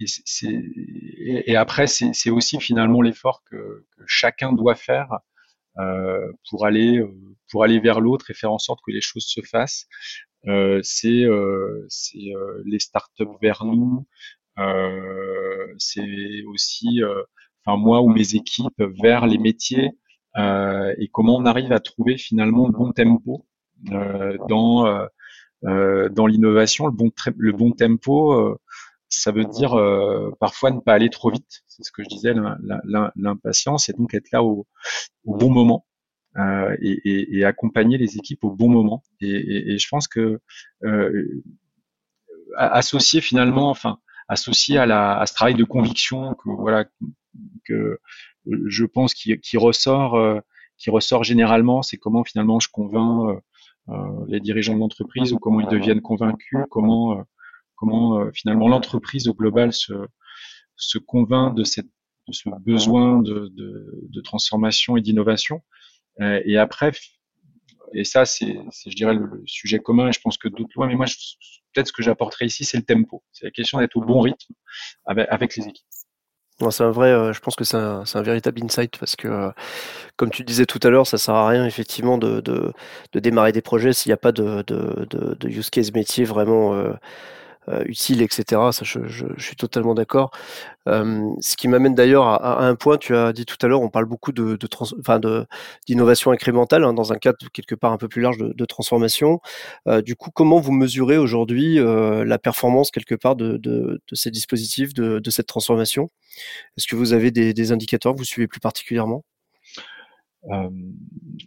et, 0.00 0.06
et, 0.46 1.50
et, 1.50 1.56
après, 1.56 1.86
c'est 1.86 2.30
aussi 2.30 2.58
finalement 2.58 3.02
l'effort 3.02 3.42
que, 3.44 3.84
que, 3.96 4.02
chacun 4.06 4.52
doit 4.52 4.74
faire 4.74 5.10
euh, 5.78 6.32
pour 6.48 6.64
aller 6.66 7.02
pour 7.50 7.64
aller 7.64 7.80
vers 7.80 8.00
l'autre 8.00 8.30
et 8.30 8.34
faire 8.34 8.52
en 8.52 8.58
sorte 8.58 8.80
que 8.86 8.92
les 8.92 9.00
choses 9.02 9.26
se 9.26 9.42
fassent. 9.42 9.86
Euh, 10.46 10.80
c'est 10.82 11.24
euh, 11.24 11.86
les 12.64 12.78
startups 12.78 13.24
vers 13.42 13.64
nous. 13.64 14.06
c'est 15.78 16.44
aussi, 16.46 17.02
enfin 17.64 17.76
moi 17.76 18.00
ou 18.02 18.08
mes 18.08 18.34
équipes 18.34 18.82
vers 19.02 19.26
les 19.26 19.38
métiers. 19.38 19.90
Euh, 20.36 20.94
et 20.98 21.08
comment 21.08 21.36
on 21.36 21.46
arrive 21.46 21.72
à 21.72 21.80
trouver 21.80 22.18
finalement 22.18 22.66
le 22.66 22.72
bon 22.72 22.92
tempo 22.92 23.46
euh, 23.92 24.36
dans 24.48 24.86
euh, 25.64 26.08
dans 26.10 26.26
l'innovation, 26.26 26.86
le 26.86 26.92
bon 26.92 27.10
le 27.36 27.52
bon 27.52 27.72
tempo 27.72 28.58
ça 29.08 29.32
veut 29.32 29.44
dire 29.44 29.76
parfois 30.40 30.70
ne 30.70 30.80
pas 30.80 30.94
aller 30.94 31.10
trop 31.10 31.30
vite. 31.30 31.62
C'est 31.68 31.84
ce 31.84 31.92
que 31.92 32.02
je 32.02 32.08
disais, 32.08 32.34
l'impatience, 33.16 33.88
et 33.88 33.92
donc 33.92 34.14
être 34.14 34.30
là 34.32 34.42
au, 34.42 34.66
bon 35.24 35.50
moment 35.50 35.86
euh, 36.38 36.76
et, 36.80 37.00
et, 37.04 37.38
et, 37.38 37.44
accompagner 37.44 37.98
les 37.98 38.16
équipes 38.16 38.44
au 38.44 38.50
bon 38.50 38.68
moment. 38.68 39.02
Et, 39.20 39.72
et 39.74 39.78
je 39.78 39.88
pense 39.88 40.08
que 40.08 40.40
euh, 40.84 41.42
associer 42.56 43.20
finalement, 43.20 43.70
enfin 43.70 43.98
associer 44.28 44.78
à, 44.78 44.86
la, 44.86 45.18
à 45.18 45.26
ce 45.26 45.34
travail 45.34 45.54
de 45.54 45.64
conviction 45.64 46.34
que 46.34 46.50
voilà 46.50 46.84
que 47.64 47.98
je 48.66 48.84
pense, 48.84 49.14
qui, 49.14 49.56
ressort, 49.56 50.14
euh, 50.14 50.40
ressort 50.88 51.24
généralement, 51.24 51.82
c'est 51.82 51.96
comment 51.96 52.24
finalement 52.24 52.60
je 52.60 52.68
convainc 52.68 53.30
euh, 53.30 53.40
euh, 53.88 54.24
les 54.28 54.40
dirigeants 54.40 54.74
de 54.74 54.80
l'entreprise 54.80 55.32
ou 55.32 55.38
comment 55.38 55.60
ils 55.60 55.68
deviennent 55.68 56.00
convaincus, 56.00 56.58
comment, 56.70 57.22
comment 57.76 58.30
finalement 58.32 58.68
l'entreprise 58.68 59.28
au 59.28 59.34
global 59.34 59.72
se, 59.72 59.94
convainc 60.98 61.54
de, 61.54 61.64
ce 61.64 61.80
besoin 62.60 63.22
de, 63.22 64.20
transformation 64.22 64.96
et 64.96 65.00
d'innovation. 65.00 65.62
et 66.20 66.56
après, 66.56 66.92
et 67.92 68.02
ça, 68.02 68.24
c'est, 68.24 68.58
je 68.86 68.96
dirais, 68.96 69.14
le, 69.14 69.42
sujet 69.46 69.78
commun, 69.78 70.08
et 70.08 70.12
je 70.12 70.20
pense 70.20 70.36
que 70.36 70.48
d'autres 70.48 70.72
loin, 70.74 70.88
mais 70.88 70.96
moi, 70.96 71.06
peut-être 71.72 71.86
ce 71.86 71.92
que 71.92 72.02
j'apporterai 72.02 72.46
ici, 72.46 72.64
c'est 72.64 72.78
le 72.78 72.82
tempo. 72.82 73.22
C'est 73.30 73.44
la 73.44 73.52
question 73.52 73.78
d'être 73.78 73.96
au 73.96 74.00
bon 74.00 74.20
rythme 74.20 74.52
avec 75.04 75.54
les 75.54 75.68
équipes 75.68 75.86
c'est 76.70 76.82
un 76.84 76.90
vrai, 76.90 77.08
euh, 77.08 77.32
je 77.32 77.40
pense 77.40 77.56
que 77.56 77.64
c'est 77.64 77.76
un, 77.76 78.22
véritable 78.22 78.62
insight 78.64 78.96
parce 78.98 79.16
que, 79.16 79.28
euh, 79.28 79.50
comme 80.16 80.30
tu 80.30 80.42
disais 80.44 80.66
tout 80.66 80.80
à 80.82 80.90
l'heure, 80.90 81.06
ça 81.06 81.18
sert 81.18 81.34
à 81.34 81.48
rien 81.48 81.66
effectivement 81.66 82.18
de, 82.18 82.40
de, 82.40 82.72
de 83.12 83.20
démarrer 83.20 83.52
des 83.52 83.62
projets 83.62 83.92
s'il 83.92 84.10
n'y 84.10 84.14
a 84.14 84.18
pas 84.18 84.32
de, 84.32 84.62
de, 84.66 85.06
de, 85.10 85.48
use 85.48 85.70
case 85.70 85.92
métier 85.92 86.24
vraiment 86.24 86.74
euh, 87.68 87.82
utile, 87.86 88.22
etc. 88.22 88.60
Ça, 88.72 88.84
je, 88.84 89.26
suis 89.38 89.56
totalement 89.56 89.94
d'accord. 89.94 90.30
Euh, 90.88 91.30
ce 91.40 91.56
qui 91.56 91.66
m'amène 91.68 91.94
d'ailleurs 91.94 92.26
à, 92.28 92.64
un 92.64 92.76
point, 92.76 92.96
tu 92.96 93.16
as 93.16 93.32
dit 93.32 93.44
tout 93.44 93.56
à 93.62 93.66
l'heure, 93.66 93.82
on 93.82 93.88
parle 93.88 94.04
beaucoup 94.04 94.32
de, 94.32 94.56
de, 94.56 94.66
trans, 94.66 94.86
enfin 95.00 95.18
de 95.18 95.46
d'innovation 95.86 96.30
incrémentale 96.30 96.84
hein, 96.84 96.92
dans 96.92 97.12
un 97.12 97.18
cadre 97.18 97.38
quelque 97.52 97.74
part 97.74 97.92
un 97.92 97.96
peu 97.98 98.08
plus 98.08 98.22
large 98.22 98.38
de, 98.38 98.64
transformation. 98.64 99.40
Euh, 99.88 100.00
du 100.00 100.14
coup, 100.14 100.30
comment 100.30 100.60
vous 100.60 100.72
mesurez 100.72 101.18
aujourd'hui 101.18 101.78
euh, 101.78 102.24
la 102.24 102.38
performance 102.38 102.90
quelque 102.90 103.14
part 103.14 103.36
de, 103.36 103.56
de, 103.56 104.00
ces 104.12 104.30
dispositifs, 104.30 104.94
de, 104.94 105.30
cette 105.30 105.46
transformation? 105.46 106.10
Est-ce 106.76 106.86
que 106.86 106.96
vous 106.96 107.12
avez 107.12 107.30
des, 107.30 107.52
des 107.52 107.72
indicateurs 107.72 108.12
que 108.14 108.18
vous 108.18 108.24
suivez 108.24 108.46
plus 108.46 108.60
particulièrement? 108.60 109.24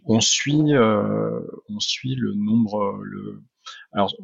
On 0.04 0.20
suit, 0.20 0.74
on 0.76 1.80
suit 1.80 2.14
le 2.16 2.34
nombre, 2.34 3.00
le, 3.02 3.42
alors, 3.92 4.14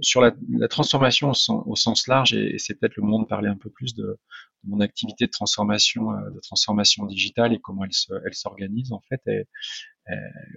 sur 0.00 0.20
la, 0.20 0.32
transformation 0.68 1.30
au 1.30 1.76
sens, 1.76 2.06
large, 2.06 2.34
et, 2.34 2.58
c'est 2.58 2.74
peut-être 2.74 2.96
le 2.96 3.02
moment 3.02 3.20
de 3.20 3.26
parler 3.26 3.48
un 3.48 3.56
peu 3.56 3.70
plus 3.70 3.94
de, 3.94 4.18
mon 4.64 4.80
activité 4.80 5.26
de 5.26 5.30
transformation, 5.30 6.12
euh, 6.12 6.30
de 6.30 6.40
transformation 6.40 7.04
digitale 7.06 7.52
et 7.52 7.60
comment 7.60 7.84
elle 7.84 8.34
s'organise 8.34 8.92
en 8.92 9.00
fait. 9.08 9.22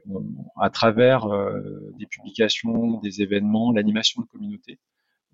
On, 0.07 0.23
à 0.59 0.69
travers 0.69 1.25
euh, 1.25 1.93
des 1.99 2.05
publications, 2.07 2.99
des 3.01 3.21
événements, 3.21 3.71
l'animation 3.71 4.21
de 4.21 4.27
communauté, 4.27 4.79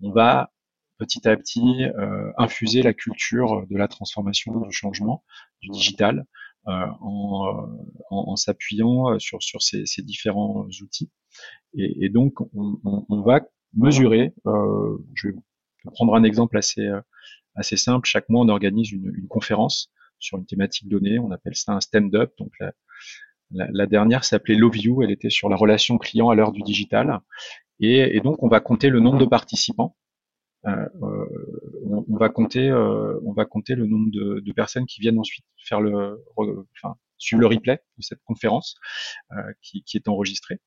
on 0.02 0.10
va 0.10 0.50
petit 0.98 1.26
à 1.28 1.36
petit 1.36 1.84
euh, 1.84 2.32
infuser 2.38 2.82
la 2.82 2.92
culture 2.92 3.66
de 3.66 3.76
la 3.76 3.88
transformation, 3.88 4.60
du 4.60 4.72
changement, 4.72 5.24
du 5.60 5.68
digital, 5.70 6.20
euh, 6.20 6.24
en, 6.66 7.66
en, 8.10 8.30
en 8.30 8.36
s'appuyant 8.36 9.18
sur, 9.18 9.42
sur 9.42 9.62
ces, 9.62 9.86
ces 9.86 10.02
différents 10.02 10.66
outils. 10.82 11.10
Et, 11.74 12.04
et 12.04 12.08
donc, 12.08 12.40
on, 12.54 12.78
on, 12.84 13.06
on, 13.08 13.22
va 13.22 13.40
mesurer. 13.74 14.34
Euh, 14.46 14.98
je 15.14 15.28
vais 15.28 15.34
prendre 15.94 16.14
un 16.14 16.24
exemple 16.24 16.56
assez 16.58 16.86
euh, 16.86 17.00
assez 17.54 17.76
simple. 17.76 18.06
Chaque 18.06 18.28
mois, 18.28 18.44
on 18.44 18.48
organise 18.48 18.92
une, 18.92 19.12
une 19.14 19.28
conférence 19.28 19.90
sur 20.18 20.38
une 20.38 20.46
thématique 20.46 20.88
donnée. 20.88 21.18
On 21.18 21.30
appelle 21.30 21.56
ça 21.56 21.72
un 21.72 21.80
stand-up. 21.80 22.32
Donc 22.38 22.52
la, 22.60 22.72
la, 23.50 23.68
la 23.70 23.86
dernière 23.86 24.24
s'appelait 24.24 24.54
Love 24.54 24.76
You. 24.78 25.02
Elle 25.02 25.10
était 25.10 25.30
sur 25.30 25.48
la 25.48 25.56
relation 25.56 25.98
client 25.98 26.30
à 26.30 26.34
l'heure 26.34 26.52
du 26.52 26.62
digital. 26.62 27.20
Et, 27.80 28.16
et, 28.16 28.20
donc, 28.20 28.42
on 28.42 28.48
va 28.48 28.60
compter 28.60 28.90
le 28.90 29.00
nombre 29.00 29.18
de 29.18 29.24
participants. 29.24 29.96
Euh, 30.66 30.88
euh 31.02 31.26
on, 32.08 32.16
va 32.16 32.28
compter, 32.28 32.68
euh, 32.68 33.20
on 33.24 33.32
va 33.32 33.44
compter 33.44 33.74
le 33.74 33.86
nombre 33.86 34.10
de, 34.10 34.40
de, 34.40 34.52
personnes 34.52 34.86
qui 34.86 35.00
viennent 35.00 35.18
ensuite 35.18 35.44
faire 35.58 35.80
le, 35.80 36.24
enfin, 36.36 36.96
suivre 37.22 37.40
le 37.40 37.46
replay 37.46 37.80
de 37.98 38.02
cette 38.02 38.22
conférence 38.24 38.74
euh, 39.32 39.36
qui, 39.62 39.82
qui, 39.84 39.96
est 39.96 40.08
enregistrée. 40.08 40.58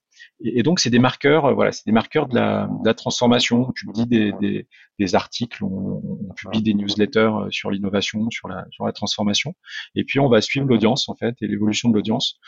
Et, 0.44 0.64
donc 0.64 0.80
c'est 0.80 0.90
des 0.90 1.00
marqueurs, 1.00 1.46
euh, 1.46 1.54
voilà, 1.54 1.72
c'est 1.72 1.86
des 1.86 1.92
marqueurs 1.92 2.28
de 2.28 2.36
la, 2.36 2.68
de 2.68 2.88
la, 2.88 2.94
transformation. 2.94 3.68
On 3.68 3.72
publie 3.72 4.06
des, 4.08 4.32
des, 4.40 4.68
des 4.98 5.16
articles, 5.16 5.64
on, 5.64 6.02
on, 6.30 6.34
publie 6.34 6.62
des 6.62 6.74
newsletters 6.74 7.20
euh, 7.20 7.52
sur 7.52 7.70
l'innovation, 7.70 8.30
sur 8.30 8.48
la, 8.48 8.66
sur 8.72 8.86
la 8.86 8.94
transformation, 8.94 9.56
et 9.96 10.04
puis 10.04 10.20
on 10.20 10.30
va 10.30 10.42
suivre 10.42 10.66
l'audience 10.66 11.10
en 11.10 11.16
fait 11.16 11.36
et 11.42 11.48
l'évolution 11.48 11.90
de 11.90 11.96
l'audience 11.96 12.40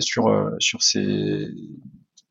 sur 0.00 0.50
sur 0.58 0.82
ces 0.82 1.48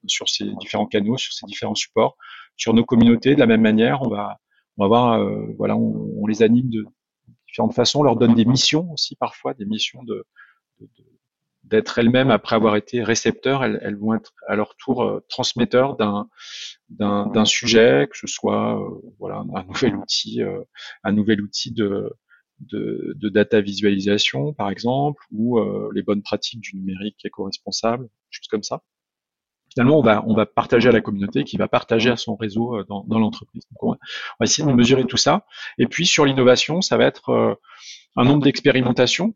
sur 0.08 0.28
ces 0.30 0.45
différents 0.60 0.88
canaux, 0.88 1.17
sur 1.17 1.34
ces 1.34 1.45
différents 1.45 1.76
supports, 1.76 2.17
sur 2.58 2.74
nos 2.74 2.84
communautés. 2.84 3.36
De 3.36 3.39
la 3.39 3.45
même 3.45 3.62
manière, 3.62 4.02
on 4.02 4.10
va 4.10 4.39
on 4.78 4.84
va 4.84 4.88
voir, 4.88 5.20
euh, 5.20 5.54
voilà, 5.58 5.76
on, 5.76 6.26
les 6.28 6.44
anime 6.44 6.70
de 6.70 6.86
différentes 7.48 7.74
façons, 7.74 8.00
on 8.00 8.04
leur 8.04 8.16
donne 8.16 8.36
des 8.36 8.46
missions 8.46 8.92
aussi 8.94 9.16
parfois, 9.16 9.54
des 9.54 9.66
missions 9.66 10.04
d'être 11.64 12.00
elles-mêmes 12.00 12.32
après 12.32 12.56
avoir 12.56 12.76
été 12.76 13.04
récepteurs, 13.04 13.64
elles, 13.64 13.98
vont 13.98 14.14
être 14.14 14.34
à 14.48 14.56
leur 14.56 14.76
tour 14.78 15.04
euh, 15.04 15.26
transmetteurs 15.30 15.98
d'un, 15.98 17.46
sujet, 17.46 18.08
que 18.10 18.18
ce 18.18 18.28
soit 18.28 18.80
euh, 18.80 19.02
voilà 19.20 19.44
un 19.56 19.64
nouvel 19.64 19.96
outil, 19.96 20.42
un 21.04 21.12
nouvel 21.12 21.42
outil 21.42 21.72
de, 21.72 22.14
de, 22.60 23.30
data 23.30 23.60
visualisation 23.60 24.54
par 24.54 24.70
exemple, 24.70 25.24
ou 25.32 25.60
les 25.92 26.04
bonnes 26.04 26.24
pratiques 26.24 26.62
du 26.62 26.78
numérique 26.78 27.26
éco-responsable, 27.26 28.08
choses 28.30 28.48
comme 28.48 28.64
ça. 28.64 28.82
Finalement, 29.74 30.00
on 30.00 30.02
va, 30.02 30.24
on 30.28 30.34
va 30.34 30.46
partager 30.46 30.90
à 30.90 30.92
la 30.92 31.02
communauté 31.02 31.44
qui 31.44 31.58
va 31.58 31.68
partager 31.68 32.10
à 32.10 32.18
son 32.18 32.36
réseau 32.36 32.76
euh, 32.76 32.86
dans, 32.90 33.04
dans 33.08 33.20
l'entreprise. 33.20 33.64
On, 33.82 33.92
on, 33.92 33.92
va 33.92 34.44
essayer 34.44 34.68
de 34.68 34.74
mesurer 34.74 35.06
tout 35.06 35.18
ça. 35.18 35.46
Et 35.78 35.88
puis 35.88 36.06
sur 36.06 36.26
l'innovation, 36.26 36.82
ça 36.82 36.98
va 36.98 37.06
être 37.06 37.58
un 38.18 38.24
nombre 38.24 38.44
d'expérimentations 38.44 39.34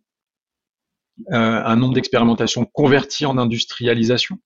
euh, 1.32 1.64
un 1.64 1.76
nombre 1.78 1.94
d'expérimentations 1.94 2.66
converties 2.66 3.26
en 3.26 3.38
industrialisation. 3.38 4.38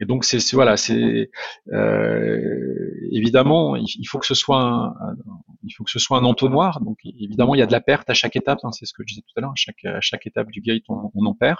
Et 0.00 0.06
donc 0.06 0.24
c'est 0.24 0.38
voilà, 0.52 0.76
c'est 0.76 1.30
euh, 1.72 3.08
évidemment 3.12 3.76
il, 3.76 4.06
faut 4.06 4.18
que 4.18 4.26
ce 4.26 4.34
soit 4.34 4.60
un, 4.60 4.94
il 5.62 5.72
faut 5.72 5.84
que 5.84 5.90
ce 5.90 5.98
soit 5.98 6.18
un 6.18 6.24
entonnoir. 6.24 6.80
Donc 6.80 6.98
évidemment 7.04 7.54
il 7.54 7.58
y 7.58 7.62
a 7.62 7.66
de 7.66 7.72
la 7.72 7.80
perte 7.80 8.08
à 8.10 8.14
chaque 8.14 8.36
étape. 8.36 8.58
Hein, 8.64 8.72
c'est 8.72 8.86
ce 8.86 8.92
que 8.92 9.02
je 9.02 9.14
disais 9.14 9.22
tout 9.22 9.38
à 9.38 9.40
l'heure. 9.40 9.50
À 9.50 9.56
chaque 9.56 9.84
à 9.84 10.00
chaque 10.00 10.26
étape 10.26 10.50
du 10.50 10.60
gate 10.60 10.84
on, 10.88 11.10
on 11.14 11.26
en 11.26 11.34
perd. 11.34 11.58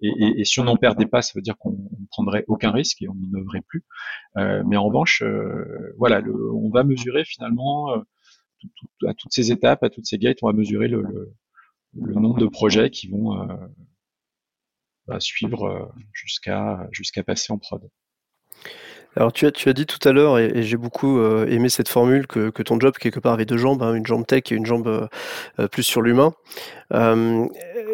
Et, 0.00 0.08
et, 0.08 0.40
et, 0.40 0.44
si 0.44 0.60
on 0.60 0.66
en 0.66 0.76
perdait 0.76 1.06
pas, 1.06 1.22
ça 1.22 1.32
veut 1.34 1.42
dire 1.42 1.56
qu'on 1.56 1.70
ne 1.70 2.06
prendrait 2.10 2.44
aucun 2.48 2.72
risque 2.72 3.00
et 3.02 3.08
on 3.08 3.14
n'innoverait 3.14 3.62
plus. 3.62 3.84
Euh, 4.36 4.62
mais 4.66 4.76
en 4.76 4.84
revanche, 4.84 5.22
euh, 5.22 5.94
voilà, 5.98 6.20
le, 6.20 6.52
on 6.52 6.68
va 6.70 6.84
mesurer 6.84 7.24
finalement 7.24 7.92
euh, 7.92 7.98
tout, 8.60 8.68
tout, 8.76 9.06
à 9.06 9.14
toutes 9.14 9.32
ces 9.32 9.52
étapes, 9.52 9.82
à 9.82 9.90
toutes 9.90 10.06
ces 10.06 10.18
gates, 10.18 10.38
on 10.42 10.48
va 10.48 10.52
mesurer 10.52 10.88
le, 10.88 11.02
le, 11.02 11.32
le 11.94 12.14
nombre 12.14 12.38
de 12.38 12.46
projets 12.46 12.90
qui 12.90 13.08
vont 13.08 13.38
bah, 15.06 15.20
suivre 15.20 15.64
euh, 15.66 15.86
jusqu'à 16.12 16.86
jusqu'à 16.92 17.22
passer 17.22 17.52
en 17.52 17.58
prod. 17.58 17.88
Alors 19.16 19.32
tu 19.32 19.46
as, 19.46 19.52
tu 19.52 19.68
as 19.68 19.72
dit 19.72 19.86
tout 19.86 20.08
à 20.08 20.12
l'heure, 20.12 20.38
et, 20.38 20.62
j'ai 20.64 20.76
beaucoup 20.76 21.20
euh, 21.20 21.46
aimé 21.46 21.68
cette 21.68 21.88
formule, 21.88 22.26
que, 22.26 22.50
que, 22.50 22.62
ton 22.62 22.80
job 22.80 22.94
quelque 22.98 23.20
part 23.20 23.32
avait 23.32 23.44
deux 23.44 23.56
jambes, 23.56 23.82
hein, 23.82 23.94
une 23.94 24.04
jambe 24.04 24.26
tech 24.26 24.42
et 24.50 24.54
une 24.56 24.66
jambe 24.66 24.88
euh, 24.88 25.06
euh 25.60 25.68
plus 25.68 25.84
sur 25.84 26.02
l'humain. 26.02 26.34
Euh, 26.92 27.46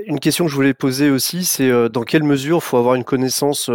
une 0.06 0.18
question 0.18 0.46
que 0.46 0.50
je 0.50 0.56
voulais 0.56 0.72
poser 0.72 1.10
aussi, 1.10 1.44
c'est 1.44 1.70
euh, 1.70 1.90
dans 1.90 2.04
quelle 2.04 2.22
mesure 2.22 2.56
il 2.58 2.62
faut 2.62 2.78
avoir 2.78 2.94
une 2.94 3.04
connaissance 3.04 3.70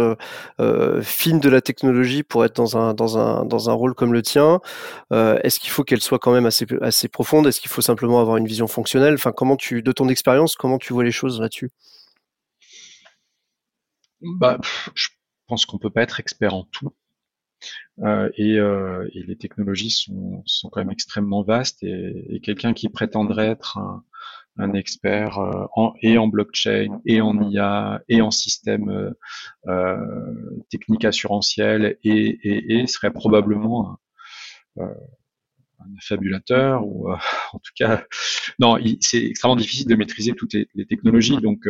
fine 1.02 1.38
de 1.38 1.48
la 1.48 1.60
technologie 1.60 2.24
pour 2.24 2.44
être 2.44 2.56
dans 2.56 2.76
un, 2.76 2.94
dans 2.94 3.16
un, 3.16 3.44
dans 3.44 3.70
un 3.70 3.72
rôle 3.72 3.94
comme 3.94 4.12
le 4.12 4.22
tien? 4.22 4.60
Est-ce 5.12 5.60
qu'il 5.60 5.70
faut 5.70 5.84
qu'elle 5.84 6.00
soit 6.00 6.18
quand 6.18 6.32
même 6.32 6.46
assez, 6.46 6.66
assez 6.80 7.08
profonde? 7.08 7.46
Est-ce 7.46 7.60
qu'il 7.60 7.70
faut 7.70 7.82
simplement 7.82 8.20
avoir 8.20 8.38
une 8.38 8.46
vision 8.46 8.66
fonctionnelle? 8.66 9.14
Enfin, 9.14 9.32
comment 9.32 9.56
tu, 9.56 9.82
de 9.82 9.92
ton 9.92 10.08
expérience, 10.08 10.56
comment 10.56 10.78
tu 10.78 10.92
vois 10.92 11.04
les 11.04 11.12
choses 11.12 11.40
là-dessus? 11.40 11.70
Bah, 14.20 14.58
je 14.94 15.08
pense 15.46 15.66
qu'on 15.66 15.78
peut 15.78 15.90
pas 15.90 16.02
être 16.02 16.20
expert 16.20 16.54
en 16.54 16.64
tout. 16.64 16.92
Euh, 18.00 18.30
et, 18.36 18.58
euh, 18.58 19.08
et, 19.14 19.22
les 19.22 19.36
technologies 19.36 19.90
sont, 19.90 20.42
sont, 20.44 20.68
quand 20.68 20.80
même 20.80 20.90
extrêmement 20.90 21.42
vastes 21.42 21.82
et, 21.82 22.36
et 22.36 22.40
quelqu'un 22.40 22.74
qui 22.74 22.90
prétendrait 22.90 23.48
être 23.48 23.78
un, 23.78 24.04
un 24.58 24.74
expert 24.74 25.38
euh, 25.38 25.64
en, 25.74 25.94
et 26.02 26.18
en 26.18 26.28
blockchain 26.28 27.00
et 27.06 27.22
en 27.22 27.50
IA 27.50 28.02
et 28.08 28.20
en 28.20 28.30
système 28.30 29.14
euh, 29.66 30.62
technique 30.70 31.06
assurantiel 31.06 31.96
et, 32.04 32.78
et, 32.80 32.86
serait 32.86 33.12
probablement 33.12 33.98
un, 34.78 34.84
un 35.80 35.94
fabulateur 36.02 36.86
ou 36.86 37.10
en 37.52 37.58
tout 37.58 37.72
cas 37.74 38.04
non 38.58 38.78
c'est 39.00 39.24
extrêmement 39.24 39.56
difficile 39.56 39.88
de 39.88 39.96
maîtriser 39.96 40.32
toutes 40.32 40.52
les, 40.52 40.86
technologies 40.86 41.40
donc 41.40 41.66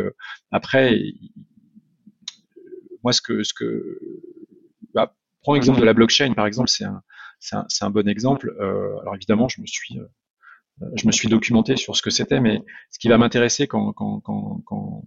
après 0.51 1.01
moi 3.07 3.12
ce 3.12 3.23
que 3.23 3.45
ce 3.45 3.55
que 3.55 4.01
bah, 4.95 5.14
prends 5.42 5.55
l'exemple 5.55 5.79
de 5.79 5.85
la 5.85 5.92
blockchain, 5.92 6.35
par 6.35 6.47
exemple, 6.47 6.69
c'est 6.69 6.85
un, 6.85 7.03
un, 7.53 7.66
un, 7.81 7.90
bon 7.90 8.09
exemple. 8.09 8.53
Euh, 8.61 8.99
alors 9.01 9.14
évidemment, 9.14 9.49
je 9.49 9.61
me 9.61 9.66
suis, 9.66 10.01
euh, 10.01 10.87
je 10.97 11.07
me 11.07 11.12
suis 11.12 11.29
documenté 11.29 11.77
sur 11.77 11.95
ce 11.95 12.03
que 12.03 12.11
c'était, 12.11 12.40
mais 12.40 12.64
ce 12.90 12.99
qui 12.99 13.07
va 13.07 13.16
m'intéresser 13.16 13.69
quand, 13.69 13.92
quand, 13.92 14.19
quand, 14.23 14.61
quand, 14.66 15.05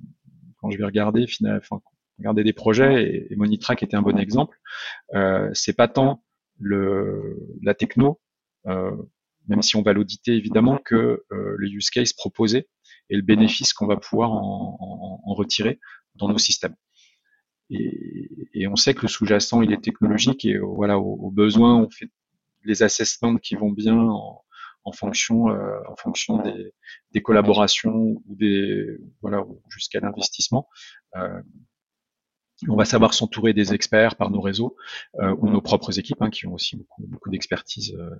quand 0.62 0.70
je 0.72 0.78
vais 0.78 0.86
regarder, 0.86 1.28
finalement, 1.28 1.60
enfin, 1.62 1.82
regarder 2.20 2.46
des 2.46 2.54
projets, 2.54 3.04
et, 3.04 3.34
et 3.34 3.36
Monitrack 3.36 3.84
était 3.84 3.98
un 3.98 4.02
bon 4.02 4.18
exemple, 4.18 4.58
euh, 5.14 5.50
c'est 5.54 5.76
pas 5.76 5.90
tant 5.90 6.24
le, 6.58 7.38
la 7.62 7.74
techno, 7.74 8.22
euh, 8.68 8.96
même 9.50 9.62
si 9.62 9.76
on 9.76 9.82
va 9.82 9.92
l'auditer 9.92 10.36
évidemment, 10.38 10.78
que 10.78 11.26
euh, 11.34 11.56
le 11.58 11.68
use 11.68 11.90
case 11.90 12.14
proposé 12.14 12.70
et 13.10 13.18
le 13.18 13.24
bénéfice 13.24 13.74
qu'on 13.74 13.88
va 13.88 13.98
pouvoir 13.98 14.32
en, 14.32 14.78
en, 14.80 15.30
en, 15.30 15.34
retirer 15.34 15.82
dans 16.16 16.30
nos 16.30 16.38
systèmes. 16.38 16.76
Et, 17.70 18.30
et, 18.54 18.68
on 18.68 18.76
sait 18.76 18.94
que 18.94 19.04
le 19.04 19.08
sous-jacent 19.08 19.62
il 19.62 19.72
est 19.72 19.82
technologique 19.82 20.44
et 20.46 20.58
voilà 20.58 20.98
au, 20.98 21.16
au, 21.22 21.30
besoin 21.30 21.76
on 21.78 21.90
fait 21.90 22.10
les 22.64 22.82
assessments 22.82 23.38
qui 23.38 23.56
vont 23.56 23.72
bien 23.72 23.96
en, 23.96 24.44
en 24.86 24.92
fonction 24.92 25.50
euh, 25.50 25.80
en 25.88 25.96
fonction 25.96 26.42
des, 26.42 26.74
des, 27.12 27.22
collaborations 27.22 28.22
ou 28.26 28.36
des 28.36 28.98
voilà 29.22 29.44
jusqu'à 29.70 30.00
l'investissement. 30.00 30.68
Euh, 31.16 31.42
on 32.68 32.76
va 32.76 32.86
savoir 32.86 33.14
s'entourer 33.14 33.54
des 33.54 33.74
experts 33.74 34.16
par 34.16 34.32
nos 34.32 34.42
réseaux 34.42 34.76
euh, 35.22 35.34
ou 35.40 35.50
nos 35.50 35.62
propres 35.62 35.98
équipes 35.98 36.22
hein, 36.22 36.30
qui 36.30 36.46
ont 36.46 36.54
aussi 36.54 36.76
beaucoup, 36.76 37.06
beaucoup 37.08 37.30
d'expertise 37.30 37.96
euh, 37.98 38.16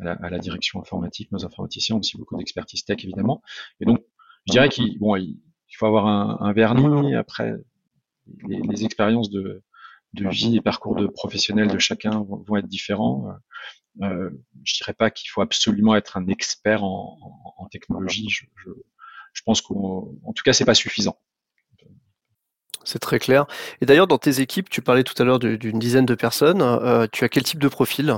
à, 0.00 0.04
la, 0.04 0.12
à, 0.14 0.30
la, 0.30 0.38
direction 0.38 0.80
informatique. 0.80 1.30
Nos 1.30 1.44
informaticiens 1.44 1.96
ont 1.96 2.00
aussi 2.00 2.16
beaucoup 2.16 2.36
d'expertise 2.36 2.84
tech 2.84 3.04
évidemment. 3.04 3.42
Et 3.80 3.84
donc 3.84 4.04
je 4.46 4.52
dirais 4.52 4.68
qu'il 4.68 4.98
bon, 4.98 5.16
il 5.16 5.38
faut 5.76 5.86
avoir 5.86 6.06
un, 6.06 6.38
un 6.40 6.52
vernis 6.52 7.14
après 7.14 7.54
les, 8.48 8.60
les 8.60 8.84
expériences 8.84 9.30
de, 9.30 9.62
de, 10.14 10.28
vie 10.28 10.56
et 10.56 10.60
parcours 10.60 10.96
de 10.96 11.06
professionnels 11.06 11.68
de 11.68 11.78
chacun 11.78 12.22
vont, 12.22 12.42
vont 12.46 12.56
être 12.56 12.68
différents. 12.68 13.28
Euh, 14.02 14.30
je 14.64 14.74
dirais 14.76 14.94
pas 14.94 15.10
qu'il 15.10 15.30
faut 15.30 15.40
absolument 15.40 15.96
être 15.96 16.16
un 16.16 16.26
expert 16.28 16.84
en, 16.84 17.18
en, 17.22 17.64
en 17.64 17.66
technologie. 17.68 18.28
Je, 18.28 18.44
je, 18.56 18.70
je 19.32 19.42
pense 19.44 19.60
qu'en 19.60 20.32
tout 20.34 20.42
cas, 20.44 20.52
c'est 20.52 20.64
pas 20.64 20.74
suffisant. 20.74 21.18
C'est 22.84 23.00
très 23.00 23.18
clair. 23.18 23.46
Et 23.80 23.86
d'ailleurs, 23.86 24.06
dans 24.06 24.18
tes 24.18 24.40
équipes, 24.40 24.70
tu 24.70 24.80
parlais 24.80 25.02
tout 25.02 25.20
à 25.20 25.24
l'heure 25.24 25.40
d'une 25.40 25.78
dizaine 25.78 26.06
de 26.06 26.14
personnes. 26.14 26.62
Euh, 26.62 27.06
tu 27.10 27.24
as 27.24 27.28
quel 27.28 27.42
type 27.42 27.58
de 27.58 27.68
profil? 27.68 28.14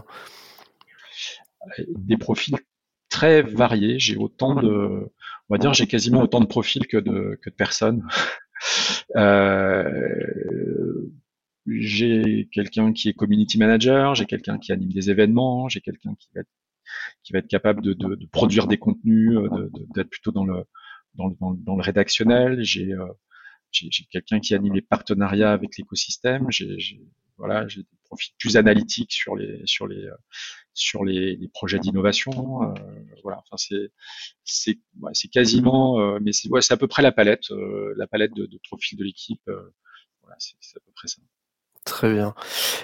Des 1.96 2.18
profils 2.18 2.56
très 3.08 3.40
variés. 3.40 3.98
J'ai 3.98 4.16
autant 4.16 4.54
de, 4.54 5.10
on 5.48 5.54
va 5.54 5.58
dire, 5.58 5.72
j'ai 5.72 5.86
quasiment 5.86 6.20
autant 6.20 6.40
de 6.40 6.46
profils 6.46 6.86
que 6.86 6.98
de, 6.98 7.38
que 7.42 7.48
de 7.48 7.54
personnes. 7.54 8.06
Euh, 9.16 11.10
j'ai 11.66 12.48
quelqu'un 12.52 12.92
qui 12.92 13.08
est 13.10 13.12
community 13.12 13.58
manager, 13.58 14.14
j'ai 14.14 14.26
quelqu'un 14.26 14.58
qui 14.58 14.72
anime 14.72 14.92
des 14.92 15.10
événements, 15.10 15.68
j'ai 15.68 15.80
quelqu'un 15.80 16.14
qui 16.18 16.28
va 17.32 17.38
être, 17.38 17.48
capable 17.48 17.82
de, 17.82 18.26
produire 18.32 18.66
des 18.66 18.78
contenus, 18.78 19.36
euh, 19.36 19.70
d'être 19.94 20.08
plutôt 20.08 20.32
dans 20.32 20.44
le, 20.44 20.64
rédactionnel. 21.82 22.62
J'ai 22.62 22.92
euh, 22.92 23.06
j'ai 23.70 24.04
quelqu'un 24.10 24.40
qui 24.40 24.54
anime 24.54 24.74
les 24.74 24.82
partenariats 24.82 25.52
avec 25.52 25.76
l'écosystème. 25.76 26.48
Voilà, 27.36 27.66
des 28.08 28.16
profils 28.16 28.34
plus 28.38 28.56
analytiques 28.56 29.12
sur 29.12 29.36
les 29.36 29.62
sur 29.66 29.86
les 29.86 30.08
sur 30.74 31.04
les, 31.04 31.36
les 31.36 31.48
projets 31.48 31.78
d'innovation. 31.78 32.62
Euh, 32.62 32.74
voilà, 33.22 33.38
enfin 33.38 33.56
c'est 33.56 33.92
c'est 34.44 34.78
ouais, 35.00 35.10
c'est 35.14 35.28
quasiment, 35.28 36.00
euh, 36.00 36.18
mais 36.22 36.32
c'est 36.32 36.48
ouais, 36.48 36.62
c'est 36.62 36.74
à 36.74 36.76
peu 36.76 36.88
près 36.88 37.02
la 37.02 37.12
palette, 37.12 37.50
euh, 37.50 37.94
la 37.96 38.06
palette 38.06 38.34
de, 38.34 38.46
de 38.46 38.58
profils 38.62 38.98
de 38.98 39.04
l'équipe. 39.04 39.42
voilà, 40.22 40.36
c'est 40.38 40.76
à 40.76 40.80
peu 40.80 40.92
près 40.94 41.08
ça. 41.08 41.20
Très 41.88 42.12
bien. 42.12 42.34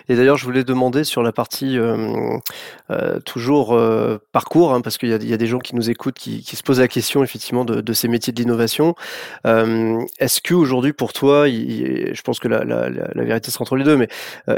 Et 0.08 0.16
d'ailleurs, 0.16 0.38
je 0.38 0.44
voulais 0.46 0.64
demander 0.64 1.04
sur 1.04 1.22
la 1.22 1.30
partie 1.30 1.78
euh, 1.78 2.38
euh, 2.90 3.20
toujours 3.20 3.74
euh, 3.74 4.18
parcours, 4.32 4.72
hein, 4.72 4.80
parce 4.80 4.96
qu'il 4.96 5.10
y, 5.10 5.32
a 5.32 5.36
des 5.36 5.46
gens 5.46 5.58
qui 5.58 5.76
nous 5.76 5.90
écoutent, 5.90 6.18
qui, 6.18 6.42
se 6.42 6.62
posent 6.62 6.80
la 6.80 6.88
question 6.88 7.22
effectivement 7.22 7.66
de, 7.66 7.92
ces 7.92 8.08
métiers 8.08 8.32
de 8.32 8.40
l'innovation. 8.40 8.94
est-ce 9.44 10.40
que 10.40 10.54
aujourd'hui, 10.54 10.94
pour 10.94 11.12
toi, 11.12 11.46
je 11.46 12.22
pense 12.22 12.38
que 12.38 12.48
la, 12.48 12.88
vérité 13.14 13.50
sera 13.50 13.62
entre 13.62 13.76
les 13.76 13.84
deux, 13.84 13.98
mais 13.98 14.08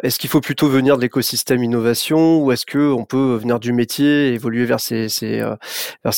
est-ce 0.04 0.18
qu'il 0.20 0.30
faut 0.30 0.40
plutôt 0.40 0.68
venir 0.68 0.96
de 0.96 1.02
l'écosystème 1.02 1.64
innovation, 1.64 2.38
ou 2.38 2.52
est-ce 2.52 2.66
que 2.66 2.92
on 2.92 3.04
peut 3.04 3.34
venir 3.34 3.58
du 3.58 3.72
métier, 3.72 4.32
évoluer 4.32 4.64
vers 4.64 4.78
ces, 4.80 5.08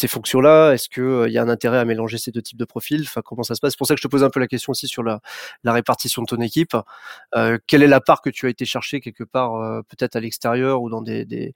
fonctions-là? 0.07 0.73
Est-ce 0.73 0.91
que 0.91 1.25
il 1.29 1.33
y 1.33 1.39
a 1.39 1.43
un 1.43 1.49
intérêt 1.49 1.79
à 1.79 1.87
mélanger 1.87 2.19
ces 2.19 2.31
deux 2.31 2.43
types 2.43 2.59
de 2.59 2.67
profils? 2.67 3.09
Comment 3.25 3.43
ça 3.43 3.55
se 3.55 3.61
passe? 3.61 3.73
C'est 3.73 3.79
pour 3.79 3.87
ça 3.87 3.95
que 3.95 4.01
je 4.01 4.07
te 4.07 4.11
pose 4.11 4.23
un 4.23 4.31
peu 4.31 4.41
la 4.41 4.49
question 4.49 4.73
aussi 4.73 4.87
sur 4.87 5.03
la, 5.03 5.21
la 5.65 5.73
répartition 5.73 6.23
de 6.23 6.27
ton 6.27 6.41
équipe. 6.43 6.77
quelle 7.67 7.83
est 7.83 7.89
la 7.89 8.01
part 8.01 8.18
que 8.21 8.31
tu 8.31 8.47
as 8.47 8.49
été 8.51 8.65
chercher 8.65 9.01
quelque 9.01 9.25
part 9.25 9.55
euh, 9.57 9.83
peut-être 9.83 10.17
à 10.17 10.21
l'extérieur 10.21 10.83
ou 10.83 10.91
dans 10.91 11.03
des, 11.03 11.25
des, 11.25 11.55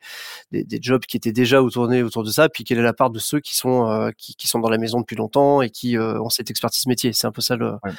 des, 0.50 0.64
des, 0.64 0.78
jobs 0.80 1.02
qui 1.02 1.16
étaient 1.16 1.32
déjà 1.32 1.60
tournés 1.72 2.02
autour 2.02 2.24
de 2.24 2.30
ça. 2.30 2.48
Puis 2.48 2.64
quelle 2.64 2.78
est 2.78 2.82
la 2.82 2.92
part 2.92 3.10
de 3.10 3.18
ceux 3.18 3.40
qui 3.40 3.56
sont 3.56 3.88
euh, 3.88 4.10
qui, 4.16 4.34
qui, 4.34 4.48
sont 4.48 4.58
dans 4.58 4.68
la 4.68 4.78
maison 4.78 5.00
depuis 5.00 5.16
longtemps 5.16 5.62
et 5.62 5.70
qui 5.70 5.96
euh, 5.96 6.20
ont 6.20 6.30
cette 6.30 6.50
expertise 6.50 6.86
métier? 6.86 7.12
C'est 7.12 7.26
un 7.26 7.32
peu 7.32 7.42
ça 7.42 7.56
ouais. 7.56 7.92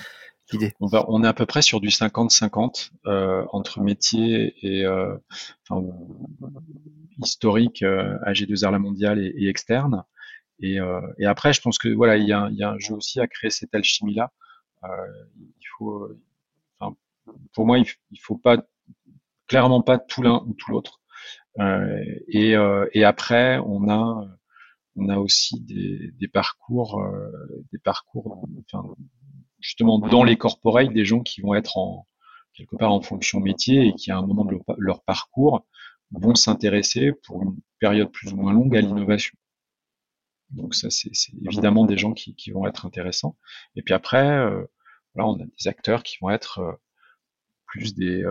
l'idée. 0.51 0.73
On, 0.79 0.87
va, 0.87 1.05
on 1.07 1.23
est 1.23 1.27
à 1.27 1.33
peu 1.33 1.45
près 1.45 1.61
sur 1.61 1.79
du 1.79 1.89
50-50 1.89 2.91
entre 3.51 3.81
métier 3.81 4.55
et 4.61 4.87
enfin, 4.87 5.85
historique 7.23 7.83
AG2R 7.83 8.71
la 8.71 8.79
mondiale 8.79 9.19
et, 9.19 9.33
et 9.37 9.49
externe. 9.49 10.03
Et, 10.59 10.77
et, 11.17 11.25
après 11.25 11.51
je 11.51 11.61
pense 11.61 11.77
que 11.77 11.89
voilà 11.89 12.17
il 12.17 12.27
y 12.27 12.31
a, 12.31 12.47
il 12.51 12.57
y 12.57 12.63
a 12.63 12.69
un 12.69 12.77
jeu 12.77 12.93
aussi 12.93 13.19
à 13.19 13.27
créer 13.27 13.49
cette 13.49 13.73
alchimie 13.73 14.13
là 14.13 14.31
il 14.85 15.67
faut 15.77 16.09
pour 17.53 17.65
moi, 17.65 17.79
il, 17.79 18.19
faut 18.19 18.37
pas 18.37 18.57
clairement 19.47 19.81
pas 19.81 19.97
tout 19.99 20.21
l'un 20.21 20.43
ou 20.47 20.53
tout 20.53 20.71
l'autre. 20.71 21.01
Euh, 21.59 22.03
et, 22.27 22.55
euh, 22.55 22.87
et, 22.93 23.03
après, 23.03 23.59
on 23.59 23.89
a 23.89 24.27
on 24.95 25.09
a 25.09 25.17
aussi 25.17 25.59
des, 25.61 26.11
des 26.19 26.27
parcours, 26.27 26.99
euh, 27.01 27.65
des 27.71 27.79
parcours, 27.79 28.45
enfin, 28.71 28.87
justement 29.59 29.99
dans 29.99 30.23
les 30.23 30.37
corporates, 30.37 30.93
des 30.93 31.05
gens 31.05 31.21
qui 31.21 31.41
vont 31.41 31.55
être 31.55 31.77
en 31.77 32.07
quelque 32.53 32.75
part 32.75 32.93
en 32.93 33.01
fonction 33.01 33.39
métier 33.39 33.87
et 33.87 33.93
qui 33.95 34.11
à 34.11 34.17
un 34.17 34.25
moment 34.25 34.45
de 34.45 34.55
leur, 34.77 35.03
parcours 35.03 35.65
vont 36.11 36.35
s'intéresser 36.35 37.11
pour 37.25 37.41
une 37.41 37.57
période 37.79 38.11
plus 38.11 38.31
ou 38.33 38.35
moins 38.37 38.53
longue 38.53 38.77
à 38.77 38.81
l'innovation. 38.81 39.35
Donc 40.51 40.75
ça, 40.75 40.91
c'est 40.91 41.09
évidemment 41.43 41.85
des 41.85 41.97
gens 41.97 42.13
qui, 42.13 42.35
qui, 42.35 42.51
vont 42.51 42.67
être 42.67 42.85
intéressants. 42.85 43.37
Et 43.75 43.81
puis 43.81 43.95
après, 43.95 44.27
euh, 44.27 44.63
là, 45.15 45.25
on 45.25 45.33
a 45.41 45.45
des 45.45 45.67
acteurs 45.67 46.03
qui 46.03 46.17
vont 46.21 46.29
être 46.29 46.79
plus 47.73 47.95
des, 47.95 48.23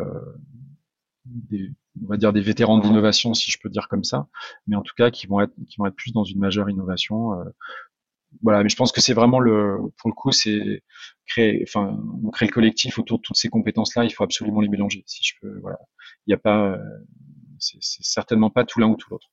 des, 1.25 1.71
on 2.03 2.07
va 2.07 2.17
dire 2.17 2.33
des 2.33 2.41
vétérans 2.41 2.79
de 2.79 2.85
l'innovation, 2.85 3.35
si 3.35 3.51
je 3.51 3.59
peux 3.63 3.69
dire 3.69 3.89
comme 3.89 4.05
ça, 4.05 4.29
mais 4.67 4.77
en 4.77 4.83
tout 4.83 4.95
cas 4.97 5.11
qui 5.11 5.27
vont 5.27 5.41
être, 5.41 5.53
qui 5.69 5.77
vont 5.79 5.87
être 5.87 5.97
plus 5.97 6.13
dans 6.13 6.25
une 6.25 6.39
majeure 6.39 6.71
innovation. 6.71 7.33
voilà, 8.43 8.63
mais 8.63 8.69
je 8.69 8.77
pense 8.77 8.93
que 8.93 9.01
c'est 9.01 9.15
vraiment 9.15 9.41
le, 9.41 9.79
pour 9.99 10.11
le 10.11 10.15
coup, 10.15 10.33
c'est 10.33 10.83
créer, 11.27 11.65
enfin, 11.67 11.99
on 12.25 12.31
crée 12.31 12.47
le 12.47 12.53
collectif 12.53 12.99
autour 12.99 13.19
de 13.19 13.23
toutes 13.23 13.37
ces 13.37 13.49
compétences-là. 13.49 14.05
Il 14.05 14.11
faut 14.11 14.25
absolument 14.25 14.61
les 14.61 14.69
mélanger. 14.69 15.03
Si 15.07 15.25
je 15.25 15.35
peux, 15.41 15.59
voilà, 15.61 15.79
il 16.27 16.31
n'y 16.31 16.35
a 16.35 16.39
pas, 16.39 16.79
c'est 17.59 17.79
certainement 17.81 18.51
pas 18.51 18.65
tout 18.65 18.81
l'un 18.81 18.89
ou 18.89 18.97
tout 18.97 19.11
l'autre. 19.11 19.29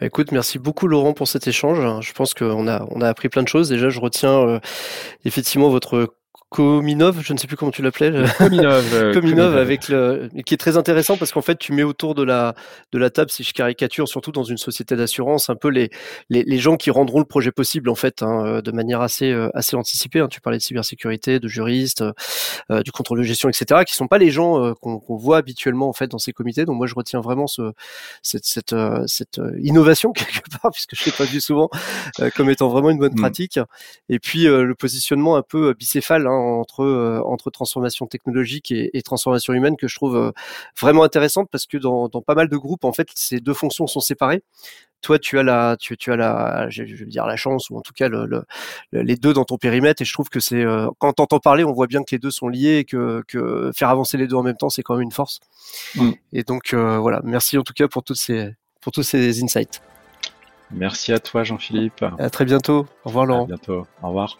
Bah, 0.00 0.06
écoute, 0.06 0.32
merci 0.32 0.58
beaucoup 0.58 0.88
Laurent 0.88 1.12
pour 1.12 1.28
cet 1.28 1.46
échange. 1.46 2.04
Je 2.04 2.12
pense 2.12 2.34
qu'on 2.34 2.66
a, 2.66 2.86
on 2.90 3.00
a 3.00 3.08
appris 3.08 3.28
plein 3.28 3.42
de 3.42 3.48
choses. 3.48 3.68
Déjà, 3.68 3.88
je 3.88 4.00
retiens 4.00 4.40
euh, 4.40 4.60
effectivement 5.24 5.68
votre 5.68 6.16
Kominov, 6.52 7.22
je 7.22 7.32
ne 7.32 7.38
sais 7.38 7.46
plus 7.46 7.56
comment 7.56 7.70
tu 7.70 7.80
l'appelais. 7.80 8.12
Kominov. 8.36 8.84
Euh, 8.92 9.14
Kominov 9.14 9.56
avec 9.56 9.88
le, 9.88 10.28
qui 10.44 10.52
est 10.52 10.58
très 10.58 10.76
intéressant 10.76 11.16
parce 11.16 11.32
qu'en 11.32 11.40
fait, 11.40 11.56
tu 11.56 11.72
mets 11.72 11.82
autour 11.82 12.14
de 12.14 12.22
la 12.22 12.54
de 12.92 12.98
la 12.98 13.08
table, 13.08 13.30
si 13.30 13.42
je 13.42 13.54
caricature, 13.54 14.06
surtout 14.06 14.32
dans 14.32 14.42
une 14.42 14.58
société 14.58 14.96
d'assurance, 14.96 15.48
un 15.48 15.54
peu 15.54 15.68
les, 15.68 15.88
les, 16.28 16.42
les 16.42 16.58
gens 16.58 16.76
qui 16.76 16.90
rendront 16.90 17.20
le 17.20 17.24
projet 17.24 17.52
possible 17.52 17.88
en 17.88 17.94
fait, 17.94 18.22
hein, 18.22 18.44
euh, 18.44 18.60
de 18.60 18.70
manière 18.70 19.00
assez 19.00 19.30
euh, 19.30 19.48
assez 19.54 19.76
anticipée. 19.76 20.20
Hein. 20.20 20.28
Tu 20.28 20.40
parlais 20.42 20.58
de 20.58 20.62
cybersécurité, 20.62 21.40
de 21.40 21.48
juristes, 21.48 22.04
euh, 22.70 22.82
du 22.82 22.92
contrôle 22.92 23.18
de 23.18 23.24
gestion, 23.24 23.48
etc., 23.48 23.82
qui 23.86 23.94
sont 23.94 24.08
pas 24.08 24.18
les 24.18 24.30
gens 24.30 24.74
qu'on 24.74 25.16
voit 25.16 25.38
habituellement 25.38 25.88
en 25.88 25.94
fait 25.94 26.08
dans 26.08 26.18
ces 26.18 26.32
comités. 26.32 26.66
Donc 26.66 26.76
moi, 26.76 26.86
je 26.86 26.94
retiens 26.94 27.20
vraiment 27.20 27.46
ce 27.46 27.72
cette 28.22 28.44
cette, 28.44 28.74
cette 29.06 29.40
innovation 29.62 30.12
quelque 30.12 30.50
part, 30.60 30.70
puisque 30.70 30.96
je 30.96 31.06
l'ai 31.06 31.12
pas 31.12 31.24
vu 31.24 31.40
souvent, 31.40 31.70
comme 32.36 32.50
étant 32.50 32.68
vraiment 32.68 32.90
une 32.90 32.98
bonne 32.98 33.14
mm. 33.14 33.20
pratique. 33.20 33.58
Et 34.10 34.18
puis 34.18 34.44
le 34.44 34.74
positionnement 34.74 35.36
un 35.36 35.42
peu 35.42 35.72
bicéphale. 35.72 36.26
Hein, 36.26 36.41
entre 36.42 36.82
euh, 36.82 37.22
entre 37.24 37.50
transformation 37.50 38.06
technologique 38.06 38.70
et, 38.70 38.90
et, 38.96 39.02
transformation 39.02 39.52
humaine 39.52 39.76
que 39.76 39.88
je 39.88 39.94
trouve 39.96 40.16
euh, 40.16 40.32
vraiment 40.80 41.02
intéressante 41.02 41.48
parce 41.50 41.66
que 41.66 41.78
dans, 41.78 42.08
dans 42.08 42.22
pas 42.22 42.34
mal 42.34 42.48
de 42.48 42.56
groupes 42.56 42.84
en 42.84 42.92
fait 42.92 43.08
ces 43.14 43.40
deux 43.40 43.54
fonctions 43.54 43.86
sont 43.86 44.00
séparées. 44.00 44.42
Toi 45.00 45.18
tu 45.18 45.38
as 45.38 45.42
la 45.42 45.76
tu, 45.78 45.96
tu 45.96 46.12
as 46.12 46.16
la 46.16 46.68
je, 46.68 46.82
vais 46.82 47.06
dire 47.06 47.26
la 47.26 47.36
chance 47.36 47.70
ou 47.70 47.76
en 47.76 47.80
tout 47.80 47.92
cas 47.92 48.08
le, 48.08 48.26
le, 48.26 48.44
les 48.92 49.16
deux 49.16 49.32
dans 49.32 49.44
ton 49.44 49.58
périmètre 49.58 50.02
et 50.02 50.04
je 50.04 50.12
trouve 50.12 50.28
que 50.28 50.40
c'est 50.40 50.62
euh, 50.62 50.88
quand 50.98 51.12
t'entends 51.14 51.40
parler 51.40 51.64
on 51.64 51.72
voit 51.72 51.86
bien 51.86 52.02
que 52.02 52.12
les 52.12 52.18
deux 52.18 52.30
sont 52.30 52.48
liés 52.48 52.78
et 52.78 52.84
que, 52.84 53.22
que 53.26 53.70
faire 53.74 53.88
avancer 53.88 54.16
les 54.16 54.26
deux 54.26 54.36
en 54.36 54.42
même 54.42 54.56
temps 54.56 54.70
c'est 54.70 54.82
quand 54.82 54.94
même 54.94 55.02
une 55.02 55.12
force. 55.12 55.40
Mm. 55.96 56.10
et 56.32 56.42
donc 56.42 56.74
voilà. 56.74 57.20
Merci 57.24 57.58
en 57.58 57.62
tout 57.62 57.74
cas 57.74 57.88
pour 57.88 58.02
toutes 58.02 58.18
ces 58.18 58.54
pour 58.80 58.92
tous 58.92 59.02
ces 59.02 59.42
insights. 59.42 59.82
Merci 60.70 61.12
à 61.12 61.18
toi 61.18 61.44
Jean-Philippe. 61.44 62.04
À 62.18 62.30
très 62.30 62.44
bientôt. 62.44 62.86
Au 63.04 63.08
revoir 63.08 63.26
Laurent. 63.26 63.44
À 63.44 63.46
bientôt. 63.46 63.86
Au 64.02 64.08
revoir 64.08 64.38